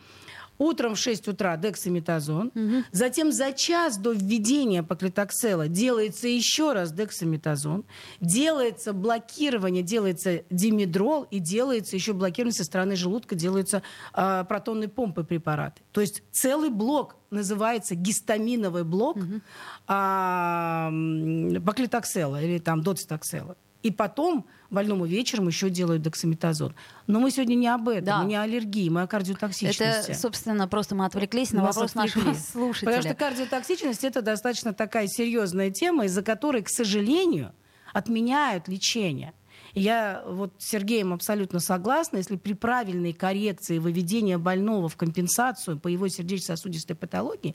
Утром 0.59 0.95
в 0.95 0.99
6 0.99 1.29
утра 1.29 1.57
дексаметазон. 1.57 2.53
Угу. 2.55 2.85
Затем 2.93 3.33
за 3.33 3.53
час 3.53 3.99
до 3.99 4.13
введения 4.13 4.83
поклитоксела 4.83 5.69
делается 5.69 6.29
еще 6.29 6.73
раз 6.73 6.93
дексаметазон. 6.93 7.85
Делается 8.21 8.93
блокирование, 8.93 9.83
делается 9.83 10.43
димедрол 10.51 11.25
и 11.25 11.39
делается 11.39 11.97
еще 11.97 12.13
блокирование 12.13 12.57
со 12.57 12.65
стороны 12.65 12.97
желудка, 12.97 13.35
делаются 13.35 13.83
э, 14.15 14.45
протонные 14.49 14.89
помпы 14.89 15.25
препараты. 15.25 15.83
То 15.93 16.01
есть 16.01 16.23
целый 16.33 16.71
блок 16.71 17.17
называется 17.31 17.95
гистаминовый 17.95 18.85
блок 18.85 19.17
угу. 19.17 19.41
э, 19.89 21.61
поклитоксела 21.61 22.43
или 22.43 22.59
там 22.59 22.83
доцитоксела. 22.83 23.57
И 23.87 23.93
потом 23.93 24.47
больному 24.69 25.07
вечером 25.07 25.47
еще 25.47 25.71
делают 25.71 26.03
дексаметазон. 26.03 26.75
Но 27.07 27.21
мы 27.21 27.31
сегодня 27.31 27.55
не 27.55 27.69
об 27.69 27.89
этом, 27.89 28.05
да. 28.05 28.25
не 28.25 28.35
о 28.35 28.43
аллергии, 28.43 28.89
мы 28.89 29.03
о 29.03 29.07
кардиотоксичности. 29.07 30.11
Это, 30.11 30.15
собственно, 30.19 30.67
просто 30.67 30.97
мы 30.97 31.05
отвлеклись 31.05 31.53
на 31.53 31.63
вопрос 31.63 31.95
нашего 31.95 32.35
слушателя. 32.35 32.87
Потому 32.89 33.03
что 33.03 33.15
кардиотоксичность 33.15 34.03
это 34.03 34.23
достаточно 34.23 34.75
такая 34.75 35.07
серьезная 35.07 35.71
тема, 35.71 36.07
из-за 36.07 36.23
которой, 36.23 36.63
к 36.63 36.69
сожалению, 36.69 37.53
отменяют 37.93 38.67
лечение. 38.67 39.35
Я 39.73 40.25
вот 40.27 40.53
с 40.59 40.71
Сергеем 40.71 41.13
абсолютно 41.13 41.61
согласна, 41.61 42.17
если 42.17 42.35
при 42.35 42.55
правильной 42.55 43.13
коррекции 43.13 43.79
выведения 43.79 44.37
больного 44.37 44.89
в 44.89 44.97
компенсацию 44.97 45.79
по 45.79 45.87
его 45.87 46.09
сердечно-сосудистой 46.09 46.97
патологии, 46.97 47.55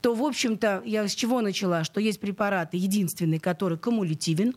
то, 0.00 0.14
в 0.14 0.22
общем-то, 0.22 0.82
я 0.86 1.06
с 1.06 1.14
чего 1.14 1.42
начала, 1.42 1.84
что 1.84 2.00
есть 2.00 2.18
препараты 2.18 2.78
единственный, 2.78 3.38
который 3.38 3.76
кумулятивен, 3.76 4.54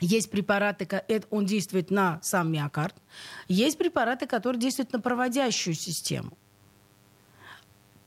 есть 0.00 0.30
препараты, 0.30 0.86
он 1.30 1.46
действует 1.46 1.90
на 1.90 2.20
сам 2.22 2.52
миокард. 2.52 2.94
Есть 3.48 3.78
препараты, 3.78 4.26
которые 4.26 4.60
действуют 4.60 4.92
на 4.92 5.00
проводящую 5.00 5.74
систему. 5.74 6.36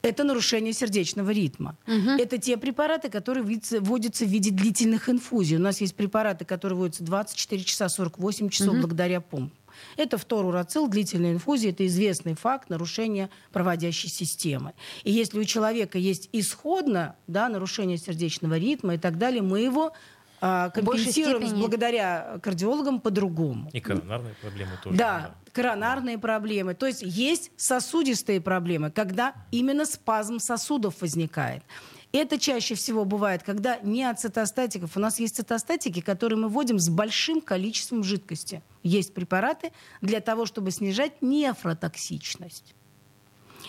Это 0.01 0.23
нарушение 0.23 0.73
сердечного 0.73 1.29
ритма. 1.29 1.77
Угу. 1.85 2.11
Это 2.19 2.39
те 2.39 2.57
препараты, 2.57 3.09
которые 3.09 3.43
вводятся 3.43 4.25
в 4.25 4.29
виде 4.29 4.49
длительных 4.49 5.09
инфузий. 5.09 5.57
У 5.57 5.59
нас 5.59 5.79
есть 5.79 5.95
препараты, 5.95 6.43
которые 6.43 6.77
вводятся 6.77 7.03
24 7.03 7.63
часа 7.63 7.87
48 7.87 8.49
часов 8.49 8.69
угу. 8.69 8.81
благодаря 8.81 9.21
помпам. 9.21 9.51
Это 9.97 10.17
фторурацил, 10.17 10.87
длительная 10.87 11.33
инфузия, 11.33 11.71
это 11.71 11.85
известный 11.87 12.33
факт 12.33 12.69
нарушения 12.69 13.29
проводящей 13.51 14.09
системы. 14.09 14.73
И 15.03 15.11
если 15.11 15.39
у 15.39 15.43
человека 15.43 15.97
есть 15.97 16.29
исходно 16.33 17.15
да, 17.27 17.47
нарушение 17.47 17.97
сердечного 17.97 18.57
ритма 18.57 18.95
и 18.95 18.97
так 18.97 19.17
далее, 19.17 19.41
мы 19.41 19.61
его 19.61 19.93
компенсируем 20.41 21.43
степени... 21.43 21.59
благодаря 21.59 22.39
кардиологам 22.41 22.99
по-другому. 22.99 23.69
И 23.73 23.79
коронарные 23.79 24.33
проблемы 24.41 24.71
тоже. 24.83 24.97
Да, 24.97 25.19
да, 25.19 25.51
коронарные 25.53 26.17
проблемы. 26.17 26.73
То 26.73 26.87
есть 26.87 27.03
есть 27.03 27.51
сосудистые 27.55 28.41
проблемы, 28.41 28.89
когда 28.89 29.35
именно 29.51 29.85
спазм 29.85 30.39
сосудов 30.39 31.01
возникает. 31.01 31.63
Это 32.11 32.37
чаще 32.37 32.75
всего 32.75 33.05
бывает, 33.05 33.43
когда 33.43 33.77
не 33.79 34.03
от 34.03 34.19
цитостатиков. 34.19 34.97
У 34.97 34.99
нас 34.99 35.19
есть 35.19 35.37
цитостатики, 35.37 36.01
которые 36.01 36.39
мы 36.39 36.49
вводим 36.49 36.77
с 36.77 36.89
большим 36.89 37.39
количеством 37.39 38.03
жидкости. 38.03 38.61
Есть 38.83 39.13
препараты 39.13 39.71
для 40.01 40.19
того, 40.19 40.45
чтобы 40.45 40.71
снижать 40.71 41.21
нефротоксичность. 41.21 42.75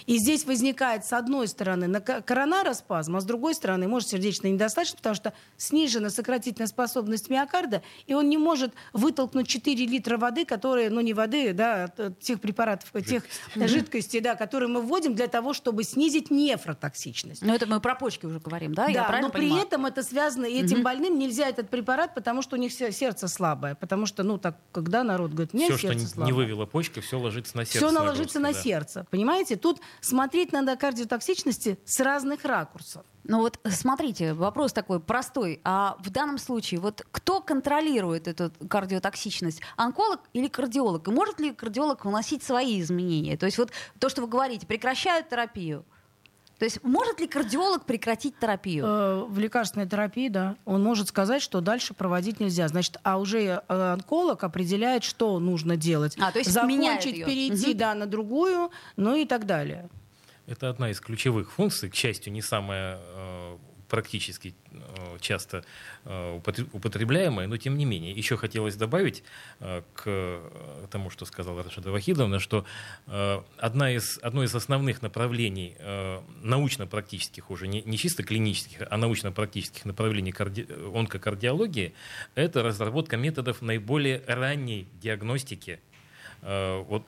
И 0.06 0.18
здесь 0.18 0.44
возникает, 0.44 1.04
с 1.04 1.12
одной 1.12 1.49
стороны, 1.49 2.00
коронароспазм, 2.00 3.16
а 3.16 3.21
с 3.21 3.25
другой 3.25 3.54
стороны, 3.54 3.88
может 3.88 4.09
сердечная 4.09 4.50
недостаточность, 4.50 4.99
потому 4.99 5.15
что 5.15 5.32
снижена 5.56 6.10
сократительная 6.10 6.67
способность 6.67 7.30
миокарда, 7.30 7.82
и 8.06 8.15
он 8.15 8.28
не 8.28 8.38
может 8.38 8.73
вытолкнуть 8.93 9.49
4 9.49 9.86
литра 9.86 10.19
воды, 10.19 10.45
которые, 10.45 10.91
ну 10.91 11.00
не 11.00 11.15
воды, 11.15 11.52
да, 11.52 11.93
а 11.97 12.10
тех 12.21 12.41
препаратов, 12.41 12.91
тех 13.06 13.25
жидкостей, 13.54 14.21
да, 14.21 14.34
которые 14.34 14.69
мы 14.69 14.80
вводим 14.82 15.15
для 15.15 15.28
того, 15.28 15.52
чтобы 15.52 15.84
снизить 15.84 16.30
нефротоксичность. 16.30 17.43
Но 17.43 17.54
это 17.54 17.67
мы 17.67 17.80
про 17.80 17.95
почки 17.95 18.26
уже 18.26 18.41
говорим, 18.41 18.75
да? 18.75 18.88
Да, 18.93 19.19
но 19.21 19.30
при 19.30 19.43
понимаю? 19.43 19.67
этом 19.67 19.86
это 19.86 20.02
связано, 20.02 20.47
и 20.47 20.60
этим 20.60 20.78
угу. 20.78 20.84
больным 20.84 21.19
нельзя 21.19 21.49
этот 21.49 21.69
препарат, 21.69 22.15
потому 22.15 22.43
что 22.43 22.56
у 22.56 22.58
них 22.58 22.73
сердце 22.73 23.28
слабое, 23.28 23.75
потому 23.75 24.06
что, 24.06 24.23
ну 24.23 24.38
так, 24.38 24.56
когда 24.73 25.04
народ 25.04 25.32
говорит, 25.32 25.54
нет, 25.54 25.73
все, 25.73 25.88
сердце 25.88 26.06
что 26.06 26.15
слабое. 26.15 26.26
не 26.26 26.36
вывела 26.36 26.67
почка, 26.67 27.00
все 27.00 27.19
ложится 27.19 27.56
на 27.56 27.65
сердце. 27.65 27.78
Все 27.78 27.91
наложится 27.91 28.41
на 28.41 28.52
да. 28.52 28.60
сердце, 28.60 29.06
понимаете? 29.10 29.56
Тут 29.56 29.80
смотреть 30.00 30.52
надо 30.52 30.76
кардиотоксичности 30.76 31.78
с 31.85 32.00
разных 32.00 32.45
ракурсов. 32.45 33.05
Ну 33.25 33.39
вот 33.39 33.61
смотрите, 33.71 34.35
вопрос 34.35 34.73
такой 34.73 34.99
простой. 34.99 35.61
А 35.65 35.97
в 36.00 36.11
данном 36.11 36.39
случае 36.39 36.81
вот 36.81 37.07
кто 37.11 37.41
контролирует 37.41 38.26
эту 38.26 38.52
кардиотоксичность? 38.69 39.61
Онколог 39.76 40.21
или 40.33 40.49
кардиолог? 40.49 41.07
И 41.07 41.11
может 41.11 41.39
ли 41.39 41.52
кардиолог 41.52 42.05
вносить 42.05 42.43
свои 42.43 42.81
изменения? 42.81 43.37
То 43.37 43.47
есть 43.47 43.59
вот 43.59 43.71
то, 43.99 44.09
что 44.09 44.23
вы 44.23 44.28
говорите, 44.28 44.67
прекращают 44.67 45.28
терапию. 45.28 45.85
То 46.63 46.67
есть 46.67 46.85
может 46.85 47.19
ли 47.19 47.27
кардиолог 47.27 47.87
прекратить 47.87 48.39
терапию? 48.39 48.85
Э, 48.87 49.25
в 49.25 49.37
лекарственной 49.37 49.89
терапии, 49.89 50.29
да. 50.29 50.55
Он 50.65 50.81
может 50.81 51.09
сказать, 51.09 51.43
что 51.43 51.61
дальше 51.61 51.93
проводить 51.93 52.39
нельзя. 52.39 52.69
Значит, 52.69 52.99
а 53.03 53.19
уже 53.19 53.41
э, 53.41 53.93
онколог 53.93 54.45
определяет, 54.45 55.03
что 55.03 55.41
нужно 55.41 55.77
делать. 55.77 56.17
А, 56.21 56.31
то 56.31 56.39
есть 56.39 56.53
Закончить, 56.53 57.25
перейти 57.27 57.71
угу. 57.71 57.79
да, 57.79 57.95
на 57.97 58.07
другую, 58.07 58.71
ну 58.95 59.17
и 59.17 59.25
так 59.25 59.45
далее. 59.45 59.89
Это 60.47 60.69
одна 60.69 60.91
из 60.91 61.01
ключевых 61.01 61.51
функций, 61.51 61.91
к 61.91 61.97
счастью, 61.97 62.33
не 62.33 62.43
самая 62.43 63.01
э, 63.01 63.57
практически 63.93 64.55
э, 64.71 65.19
часто 65.21 65.65
э, 66.07 66.41
употребляемая, 66.73 67.47
но 67.47 67.59
тем 67.59 67.76
не 67.76 67.85
менее. 67.85 68.13
Еще 68.13 68.39
хотелось 68.39 68.75
добавить 68.75 69.23
э, 69.61 69.83
к 69.93 70.41
тому, 70.91 71.11
что 71.11 71.26
сказала 71.26 71.63
Рашида 71.63 71.91
Вахидовна, 71.91 72.39
что 72.41 72.65
одна 73.59 73.93
из, 73.93 74.19
одно 74.23 74.45
из 74.45 74.55
основных 74.55 75.02
направлений 75.02 75.76
научно-практических 76.43 77.50
уже, 77.50 77.69
не, 77.69 77.83
не 77.83 77.99
чисто 77.99 78.23
клинических, 78.23 78.78
а 78.91 78.97
научно-практических 78.97 79.85
направлений 79.85 80.33
карди... 80.33 80.67
онкокардиологии, 80.95 81.93
это 82.35 82.63
разработка 82.63 83.19
методов 83.19 83.61
наиболее 83.61 84.23
ранней 84.26 84.89
диагностики 85.02 85.81
вот 86.43 87.05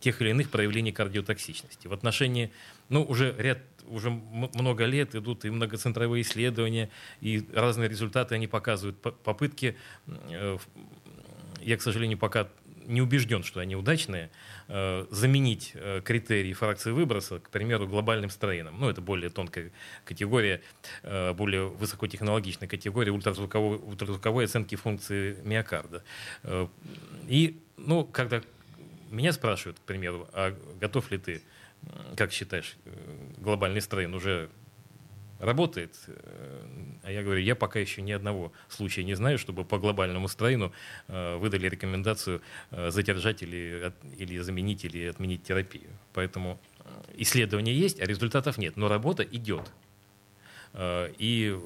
тех 0.00 0.22
или 0.22 0.30
иных 0.30 0.50
проявлений 0.50 0.92
кардиотоксичности. 0.92 1.86
В 1.86 1.92
отношении, 1.92 2.50
ну, 2.88 3.02
уже 3.02 3.34
ряд 3.38 3.58
уже 3.88 4.10
много 4.10 4.84
лет 4.84 5.14
идут 5.14 5.44
и 5.44 5.50
многоцентровые 5.50 6.22
исследования, 6.22 6.90
и 7.20 7.44
разные 7.52 7.88
результаты 7.88 8.34
они 8.34 8.46
показывают. 8.46 9.00
Попытки, 9.00 9.76
э, 10.06 10.58
я, 11.60 11.76
к 11.76 11.82
сожалению, 11.82 12.18
пока 12.18 12.48
не 12.86 13.00
убежден, 13.00 13.42
что 13.42 13.60
они 13.60 13.76
удачные, 13.76 14.30
э, 14.68 15.06
заменить 15.10 15.72
э, 15.74 16.02
критерии 16.04 16.52
фракции 16.52 16.90
выброса, 16.90 17.38
к 17.38 17.48
примеру, 17.48 17.86
глобальным 17.86 18.28
строином. 18.28 18.78
Ну, 18.78 18.90
это 18.90 19.00
более 19.00 19.30
тонкая 19.30 19.70
категория, 20.04 20.60
более 21.02 21.68
высокотехнологичная 21.68 22.68
категория 22.68 23.12
ультразвуковой, 23.12 23.78
ультразвуковой 23.78 24.44
оценки 24.44 24.74
функции 24.74 25.38
миокарда. 25.44 26.04
И, 27.26 27.58
ну, 27.78 28.04
когда 28.04 28.42
меня 29.14 29.32
спрашивают, 29.32 29.78
к 29.78 29.82
примеру, 29.82 30.28
а 30.32 30.56
готов 30.80 31.10
ли 31.10 31.18
ты 31.18 31.42
как 32.16 32.32
считаешь, 32.32 32.76
э, 32.84 32.90
глобальный 33.38 33.80
стрейн 33.80 34.14
уже 34.14 34.48
работает? 35.38 35.94
Э, 36.06 36.62
а 37.02 37.10
я 37.10 37.22
говорю, 37.22 37.40
я 37.40 37.54
пока 37.54 37.78
еще 37.78 38.02
ни 38.02 38.12
одного 38.12 38.52
случая 38.68 39.04
не 39.04 39.14
знаю, 39.14 39.38
чтобы 39.38 39.64
по 39.64 39.78
глобальному 39.78 40.28
стрейну 40.28 40.72
э, 41.08 41.36
выдали 41.36 41.68
рекомендацию 41.68 42.40
задержать 42.70 43.42
или, 43.42 43.92
или 44.16 44.38
заменить 44.38 44.84
или 44.84 45.06
отменить 45.06 45.42
терапию. 45.42 45.90
Поэтому 46.12 46.60
исследования 47.16 47.74
есть, 47.74 48.00
а 48.00 48.06
результатов 48.06 48.58
нет, 48.58 48.76
но 48.76 48.88
работа 48.88 49.22
идет. 49.22 49.70
И 50.76 51.56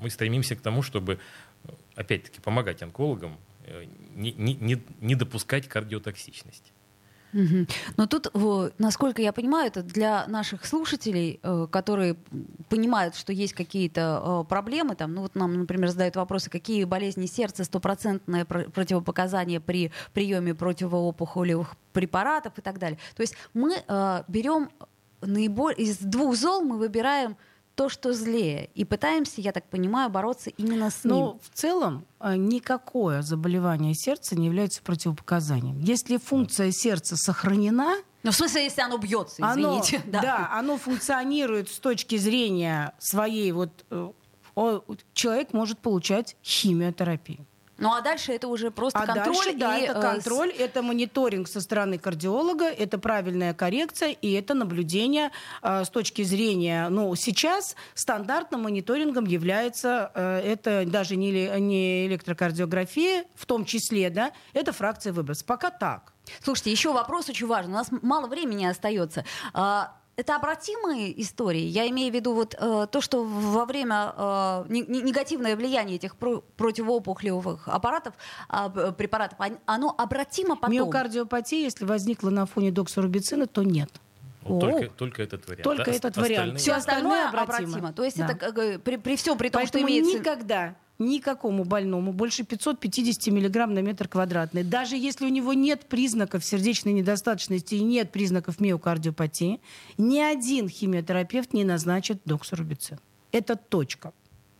мы 0.00 0.10
стремимся 0.10 0.56
к 0.56 0.60
тому, 0.60 0.82
чтобы, 0.82 1.20
опять-таки, 1.94 2.40
помогать 2.40 2.82
онкологам 2.82 3.38
не, 4.14 4.32
не, 4.32 4.82
не 5.00 5.14
допускать 5.14 5.68
кардиотоксичности. 5.68 6.72
Но 7.96 8.06
тут, 8.06 8.28
насколько 8.78 9.22
я 9.22 9.32
понимаю, 9.32 9.68
это 9.68 9.82
для 9.82 10.26
наших 10.26 10.66
слушателей, 10.66 11.40
э, 11.42 11.66
которые 11.70 12.16
понимают, 12.68 13.16
что 13.16 13.32
есть 13.32 13.54
какие-то 13.54 14.42
э, 14.44 14.48
проблемы, 14.48 14.94
там, 14.96 15.14
ну 15.14 15.22
вот 15.22 15.34
нам, 15.34 15.54
например, 15.54 15.88
задают 15.88 16.16
вопросы, 16.16 16.50
какие 16.50 16.84
болезни 16.84 17.26
сердца, 17.26 17.64
стопроцентное 17.64 18.44
противопоказание 18.44 19.60
при 19.60 19.92
приеме 20.12 20.54
противоопухолевых 20.54 21.74
препаратов 21.94 22.58
и 22.58 22.60
так 22.60 22.78
далее. 22.78 22.98
То 23.16 23.22
есть 23.22 23.34
мы 23.54 23.76
э, 23.86 24.22
берем 24.28 24.68
наиболее 25.22 25.86
из 25.86 25.98
двух 25.98 26.36
зол 26.36 26.62
мы 26.62 26.76
выбираем 26.76 27.36
то, 27.74 27.88
что 27.88 28.12
злее. 28.12 28.70
И 28.74 28.84
пытаемся, 28.84 29.40
я 29.40 29.52
так 29.52 29.68
понимаю, 29.68 30.10
бороться 30.10 30.50
именно 30.50 30.90
с 30.90 31.04
ним. 31.04 31.14
Но 31.14 31.38
в 31.42 31.48
целом 31.56 32.04
э, 32.20 32.36
никакое 32.36 33.22
заболевание 33.22 33.94
сердца 33.94 34.36
не 34.36 34.46
является 34.46 34.82
противопоказанием. 34.82 35.78
Если 35.80 36.18
функция 36.18 36.70
сердца 36.70 37.16
сохранена, 37.16 37.96
ну, 38.22 38.30
в 38.30 38.36
смысле, 38.36 38.64
если 38.64 38.82
оно 38.82 38.98
бьется, 38.98 39.42
извините. 39.42 39.96
Оно, 39.96 40.12
да. 40.12 40.22
да, 40.22 40.50
оно 40.52 40.76
функционирует 40.78 41.68
с 41.68 41.78
точки 41.78 42.16
зрения 42.16 42.94
своей 42.98 43.50
вот... 43.52 43.84
Э, 43.90 44.10
человек 45.14 45.52
может 45.52 45.78
получать 45.78 46.36
химиотерапию. 46.44 47.46
Ну 47.82 47.92
а 47.92 48.00
дальше 48.00 48.32
это 48.32 48.48
уже 48.48 48.70
просто 48.70 48.98
а 48.98 49.06
контроль. 49.06 49.34
Дальше, 49.34 49.52
да, 49.54 49.78
и, 49.78 49.82
это 49.82 49.98
э, 49.98 50.02
контроль, 50.02 50.50
э, 50.50 50.64
это 50.64 50.82
мониторинг 50.82 51.48
со 51.48 51.60
стороны 51.60 51.98
кардиолога, 51.98 52.66
это 52.66 52.98
правильная 52.98 53.54
коррекция 53.54 54.10
и 54.10 54.32
это 54.32 54.54
наблюдение 54.54 55.30
э, 55.62 55.84
с 55.84 55.90
точки 55.90 56.22
зрения, 56.22 56.88
ну 56.88 57.14
сейчас 57.16 57.74
стандартным 57.94 58.62
мониторингом 58.62 59.24
является 59.24 60.12
э, 60.14 60.40
это 60.44 60.84
даже 60.86 61.16
не, 61.16 61.48
не 61.60 62.06
электрокардиография, 62.06 63.24
в 63.34 63.46
том 63.46 63.64
числе, 63.64 64.10
да, 64.10 64.32
это 64.52 64.72
фракция 64.72 65.12
выброса. 65.12 65.44
Пока 65.44 65.70
так. 65.70 66.12
Слушайте, 66.42 66.70
еще 66.70 66.92
вопрос 66.92 67.28
очень 67.28 67.46
важный. 67.46 67.72
У 67.72 67.76
нас 67.76 67.88
мало 67.90 68.28
времени 68.28 68.64
остается. 68.64 69.24
А, 69.52 69.96
это 70.16 70.36
обратимые 70.36 71.20
истории. 71.20 71.62
Я 71.62 71.88
имею 71.88 72.12
в 72.12 72.14
виду 72.14 72.34
вот 72.34 72.54
э, 72.58 72.86
то, 72.90 73.00
что 73.00 73.24
во 73.24 73.64
время 73.64 74.12
э, 74.16 74.64
негативное 74.68 75.56
влияние 75.56 75.96
этих 75.96 76.16
про- 76.16 76.42
противоопухолевых 76.56 77.68
аппаратов, 77.68 78.14
э, 78.50 78.92
препаратов, 78.96 79.38
оно 79.66 79.94
обратимо 79.96 80.56
потом. 80.56 80.72
Миокардиопатия, 80.72 81.60
если 81.60 81.84
возникла 81.84 82.30
на 82.30 82.46
фоне 82.46 82.70
доксорубицина, 82.70 83.46
то 83.46 83.62
нет. 83.62 83.90
Вот 84.42 84.60
только, 84.60 84.90
только 84.90 85.22
этот 85.22 85.46
вариант. 85.46 85.62
Только 85.62 85.84
да? 85.84 85.92
этот 85.92 86.16
вариант. 86.16 86.58
Все 86.58 86.72
остальное 86.72 87.28
обратимо. 87.28 87.68
обратимо. 87.68 87.92
То 87.92 88.04
есть 88.04 88.18
да. 88.18 88.28
это 88.30 88.78
при, 88.80 88.96
при 88.96 89.16
всем 89.16 89.38
при 89.38 89.48
том, 89.48 89.62
Поэтому 89.62 89.84
что 89.84 89.92
имеется... 89.92 90.18
никогда 90.18 90.74
никакому 91.04 91.64
больному 91.64 92.12
больше 92.12 92.44
550 92.44 93.32
миллиграмм 93.32 93.74
на 93.74 93.80
метр 93.80 94.08
квадратный. 94.08 94.64
Даже 94.64 94.96
если 94.96 95.24
у 95.26 95.28
него 95.28 95.52
нет 95.52 95.86
признаков 95.86 96.44
сердечной 96.44 96.92
недостаточности 96.92 97.74
и 97.74 97.82
нет 97.82 98.12
признаков 98.12 98.60
миокардиопатии, 98.60 99.60
ни 99.98 100.18
один 100.18 100.68
химиотерапевт 100.68 101.52
не 101.52 101.64
назначит 101.64 102.20
доксорубицин. 102.24 102.98
Это 103.32 103.56
точка. 103.56 104.12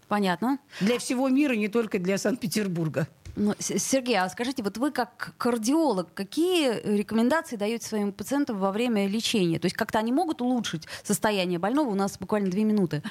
Понятно. 0.08 0.58
Для 0.80 0.98
всего 0.98 1.28
мира, 1.28 1.54
не 1.54 1.68
только 1.68 1.98
для 1.98 2.18
Санкт-Петербурга. 2.18 3.08
Ну, 3.34 3.54
Сергей, 3.58 4.18
а 4.18 4.28
скажите, 4.28 4.62
вот 4.62 4.76
вы 4.76 4.90
как 4.90 5.34
кардиолог, 5.38 6.12
какие 6.12 6.82
рекомендации 6.98 7.56
даете 7.56 7.86
своим 7.86 8.12
пациентам 8.12 8.58
во 8.58 8.72
время 8.72 9.06
лечения? 9.06 9.58
То 9.58 9.66
есть 9.66 9.76
как-то 9.76 9.98
они 9.98 10.12
могут 10.12 10.42
улучшить 10.42 10.86
состояние 11.02 11.58
больного? 11.58 11.88
У 11.88 11.94
нас 11.94 12.18
буквально 12.18 12.50
две 12.50 12.64
минуты. 12.64 13.02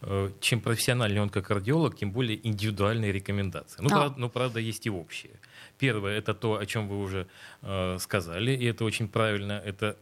Э, 0.00 0.30
чем 0.40 0.60
профессиональнее 0.60 1.22
он 1.22 1.28
как 1.28 1.46
кардиолог, 1.46 1.96
тем 1.96 2.12
более 2.12 2.46
индивидуальные 2.46 3.10
рекомендации. 3.10 3.80
Ну, 3.82 3.88
а. 3.88 3.90
правда, 3.90 4.20
ну, 4.20 4.28
правда, 4.28 4.60
есть 4.60 4.86
и 4.86 4.90
общие. 4.90 5.40
Первое— 5.78 6.18
это 6.18 6.34
то, 6.34 6.58
о 6.58 6.66
чем 6.66 6.88
вы 6.88 7.00
уже 7.00 7.26
э, 7.62 7.98
сказали, 7.98 8.52
и 8.52 8.64
это 8.64 8.84
очень 8.84 9.08
правильно. 9.08 9.60
Это 9.64 9.96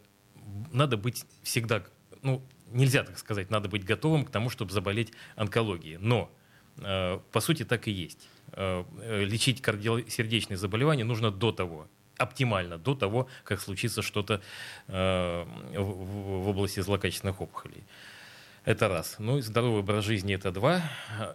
надо 0.73 0.97
быть 0.97 1.25
всегда, 1.43 1.83
ну, 2.23 2.43
нельзя 2.73 3.05
так 3.05 3.19
сказать, 3.19 3.51
надо 3.51 3.69
быть 3.69 3.85
готовым 3.85 4.25
к 4.25 4.31
тому, 4.31 4.51
чтобы 4.51 4.73
заболеть 4.73 5.13
онкологией. 5.35 5.97
Но, 5.99 6.31
э, 6.79 7.19
по 7.33 7.41
сути, 7.41 7.65
так 7.65 7.89
и 7.89 7.91
есть. 7.91 8.29
Э, 8.53 8.85
э 9.01 9.25
лечить 9.25 9.63
кардиосердечные 9.63 10.59
заболевания 10.59 11.05
нужно 11.05 11.31
до 11.31 11.53
того, 11.53 11.89
оптимально, 12.19 12.77
до 12.77 12.95
того, 12.95 13.29
как 13.45 13.61
случится 13.61 14.03
что-то 14.03 14.43
э, 14.89 15.45
в, 15.75 16.45
в 16.45 16.49
области 16.49 16.81
злокачественных 16.81 17.41
опухолей. 17.41 17.85
Это 18.67 18.89
раз. 18.89 19.15
Ну 19.21 19.39
и 19.39 19.43
здоровый 19.43 19.79
образ 19.81 20.05
жизни 20.05 20.35
это 20.35 20.51
два. 20.51 20.83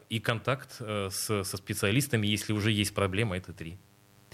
И 0.10 0.20
контакт 0.20 0.76
э, 0.82 1.08
с, 1.10 1.44
со 1.46 1.58
специалистами, 1.58 2.28
если 2.28 2.52
уже 2.52 2.72
есть 2.72 2.94
проблема, 2.94 3.38
это 3.38 3.54
три. 3.54 3.78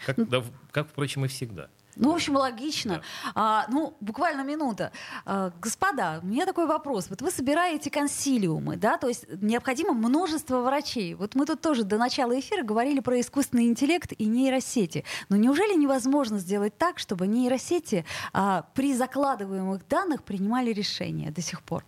Как, 0.03 0.27
да, 0.27 0.43
как 0.71 0.87
впрочем, 0.87 1.23
и 1.23 1.27
всегда. 1.27 1.69
Ну, 1.95 2.11
в 2.11 2.15
общем, 2.15 2.35
логично. 2.35 2.95
Да. 2.95 3.31
А, 3.35 3.65
ну, 3.69 3.95
буквально 4.01 4.41
минута. 4.41 4.91
А, 5.25 5.51
господа, 5.61 6.21
у 6.23 6.25
меня 6.25 6.47
такой 6.47 6.65
вопрос. 6.65 7.07
Вот 7.11 7.21
вы 7.21 7.29
собираете 7.29 7.91
консилиумы, 7.91 8.77
да, 8.77 8.97
то 8.97 9.07
есть 9.07 9.25
необходимо 9.41 9.93
множество 9.93 10.61
врачей. 10.61 11.13
Вот 11.13 11.35
мы 11.35 11.45
тут 11.45 11.61
тоже 11.61 11.83
до 11.83 11.97
начала 11.97 12.39
эфира 12.39 12.63
говорили 12.63 12.99
про 12.99 13.19
искусственный 13.19 13.67
интеллект 13.67 14.11
и 14.17 14.25
нейросети. 14.25 15.05
Но 15.29 15.35
неужели 15.35 15.77
невозможно 15.77 16.39
сделать 16.39 16.75
так, 16.75 16.97
чтобы 16.97 17.27
нейросети 17.27 18.05
а, 18.33 18.63
при 18.73 18.95
закладываемых 18.95 19.87
данных 19.87 20.23
принимали 20.23 20.73
решения 20.73 21.29
до 21.29 21.41
сих 21.41 21.61
пор? 21.61 21.85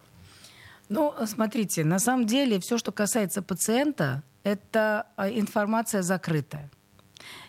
Ну, 0.89 1.13
смотрите, 1.25 1.83
на 1.83 1.99
самом 1.99 2.25
деле 2.25 2.59
все, 2.59 2.77
что 2.79 2.91
касается 2.91 3.41
пациента, 3.43 4.23
это 4.43 5.05
а, 5.15 5.29
информация 5.29 6.01
закрытая. 6.01 6.71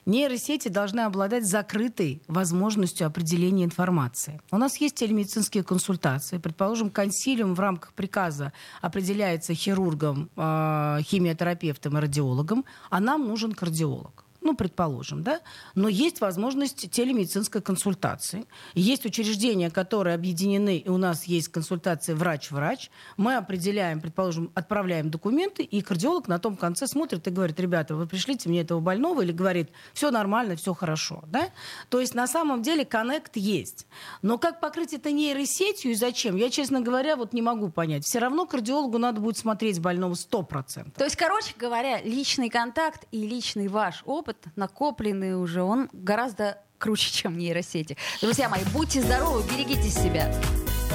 Нейросети 0.04 0.68
должны 0.68 1.00
обладать 1.00 1.46
закрытой 1.46 2.22
возможностью 2.26 3.06
определения 3.06 3.64
информации. 3.64 4.40
У 4.50 4.58
нас 4.58 4.76
есть 4.78 4.96
телемедицинские 4.96 5.62
консультации. 5.62 6.38
Предположим, 6.38 6.90
консилиум 6.90 7.54
в 7.54 7.60
рамках 7.60 7.94
приказа 7.94 8.52
определяется 8.82 9.54
хирургом, 9.54 10.30
а, 10.36 10.98
химиотерапевтом 11.02 11.96
и 11.96 12.00
радиологом, 12.00 12.64
а 12.90 13.00
нам 13.00 13.26
нужен 13.26 13.52
кардиолог 13.52 14.26
ну, 14.40 14.54
предположим, 14.54 15.22
да, 15.22 15.40
но 15.74 15.88
есть 15.88 16.20
возможность 16.20 16.90
телемедицинской 16.90 17.60
консультации. 17.60 18.46
Есть 18.74 19.04
учреждения, 19.04 19.70
которые 19.70 20.14
объединены, 20.14 20.78
и 20.78 20.88
у 20.88 20.96
нас 20.96 21.24
есть 21.24 21.48
консультация 21.48 22.16
врач-врач. 22.16 22.90
Мы 23.16 23.36
определяем, 23.36 24.00
предположим, 24.00 24.50
отправляем 24.54 25.10
документы, 25.10 25.62
и 25.62 25.82
кардиолог 25.82 26.28
на 26.28 26.38
том 26.38 26.56
конце 26.56 26.86
смотрит 26.86 27.26
и 27.26 27.30
говорит, 27.30 27.60
ребята, 27.60 27.94
вы 27.94 28.06
пришлите 28.06 28.48
мне 28.48 28.62
этого 28.62 28.80
больного, 28.80 29.22
или 29.22 29.32
говорит, 29.32 29.70
все 29.92 30.10
нормально, 30.10 30.56
все 30.56 30.72
хорошо, 30.74 31.24
да. 31.26 31.50
То 31.88 32.00
есть 32.00 32.14
на 32.14 32.26
самом 32.26 32.62
деле 32.62 32.84
коннект 32.84 33.36
есть. 33.36 33.86
Но 34.22 34.38
как 34.38 34.60
покрыть 34.60 34.94
это 34.94 35.12
нейросетью 35.12 35.92
и 35.92 35.94
зачем, 35.94 36.36
я, 36.36 36.50
честно 36.50 36.80
говоря, 36.80 37.16
вот 37.16 37.32
не 37.32 37.42
могу 37.42 37.68
понять. 37.68 38.04
Все 38.04 38.18
равно 38.18 38.46
кардиологу 38.46 38.98
надо 38.98 39.20
будет 39.20 39.36
смотреть 39.36 39.80
больного 39.80 40.14
100%. 40.14 40.92
То 40.96 41.04
есть, 41.04 41.16
короче 41.16 41.54
говоря, 41.58 42.00
личный 42.02 42.48
контакт 42.48 43.06
и 43.10 43.26
личный 43.26 43.68
ваш 43.68 44.02
опыт 44.06 44.29
опыт, 44.30 44.46
накопленный 44.56 45.34
уже, 45.34 45.62
он 45.62 45.88
гораздо 45.92 46.58
круче, 46.78 47.10
чем 47.10 47.36
нейросети. 47.36 47.96
Друзья 48.20 48.48
мои, 48.48 48.62
будьте 48.72 49.02
здоровы, 49.02 49.42
берегите 49.50 49.90
себя. 49.90 50.32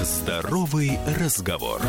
Здоровый 0.02 1.00
разговор. 1.20 1.82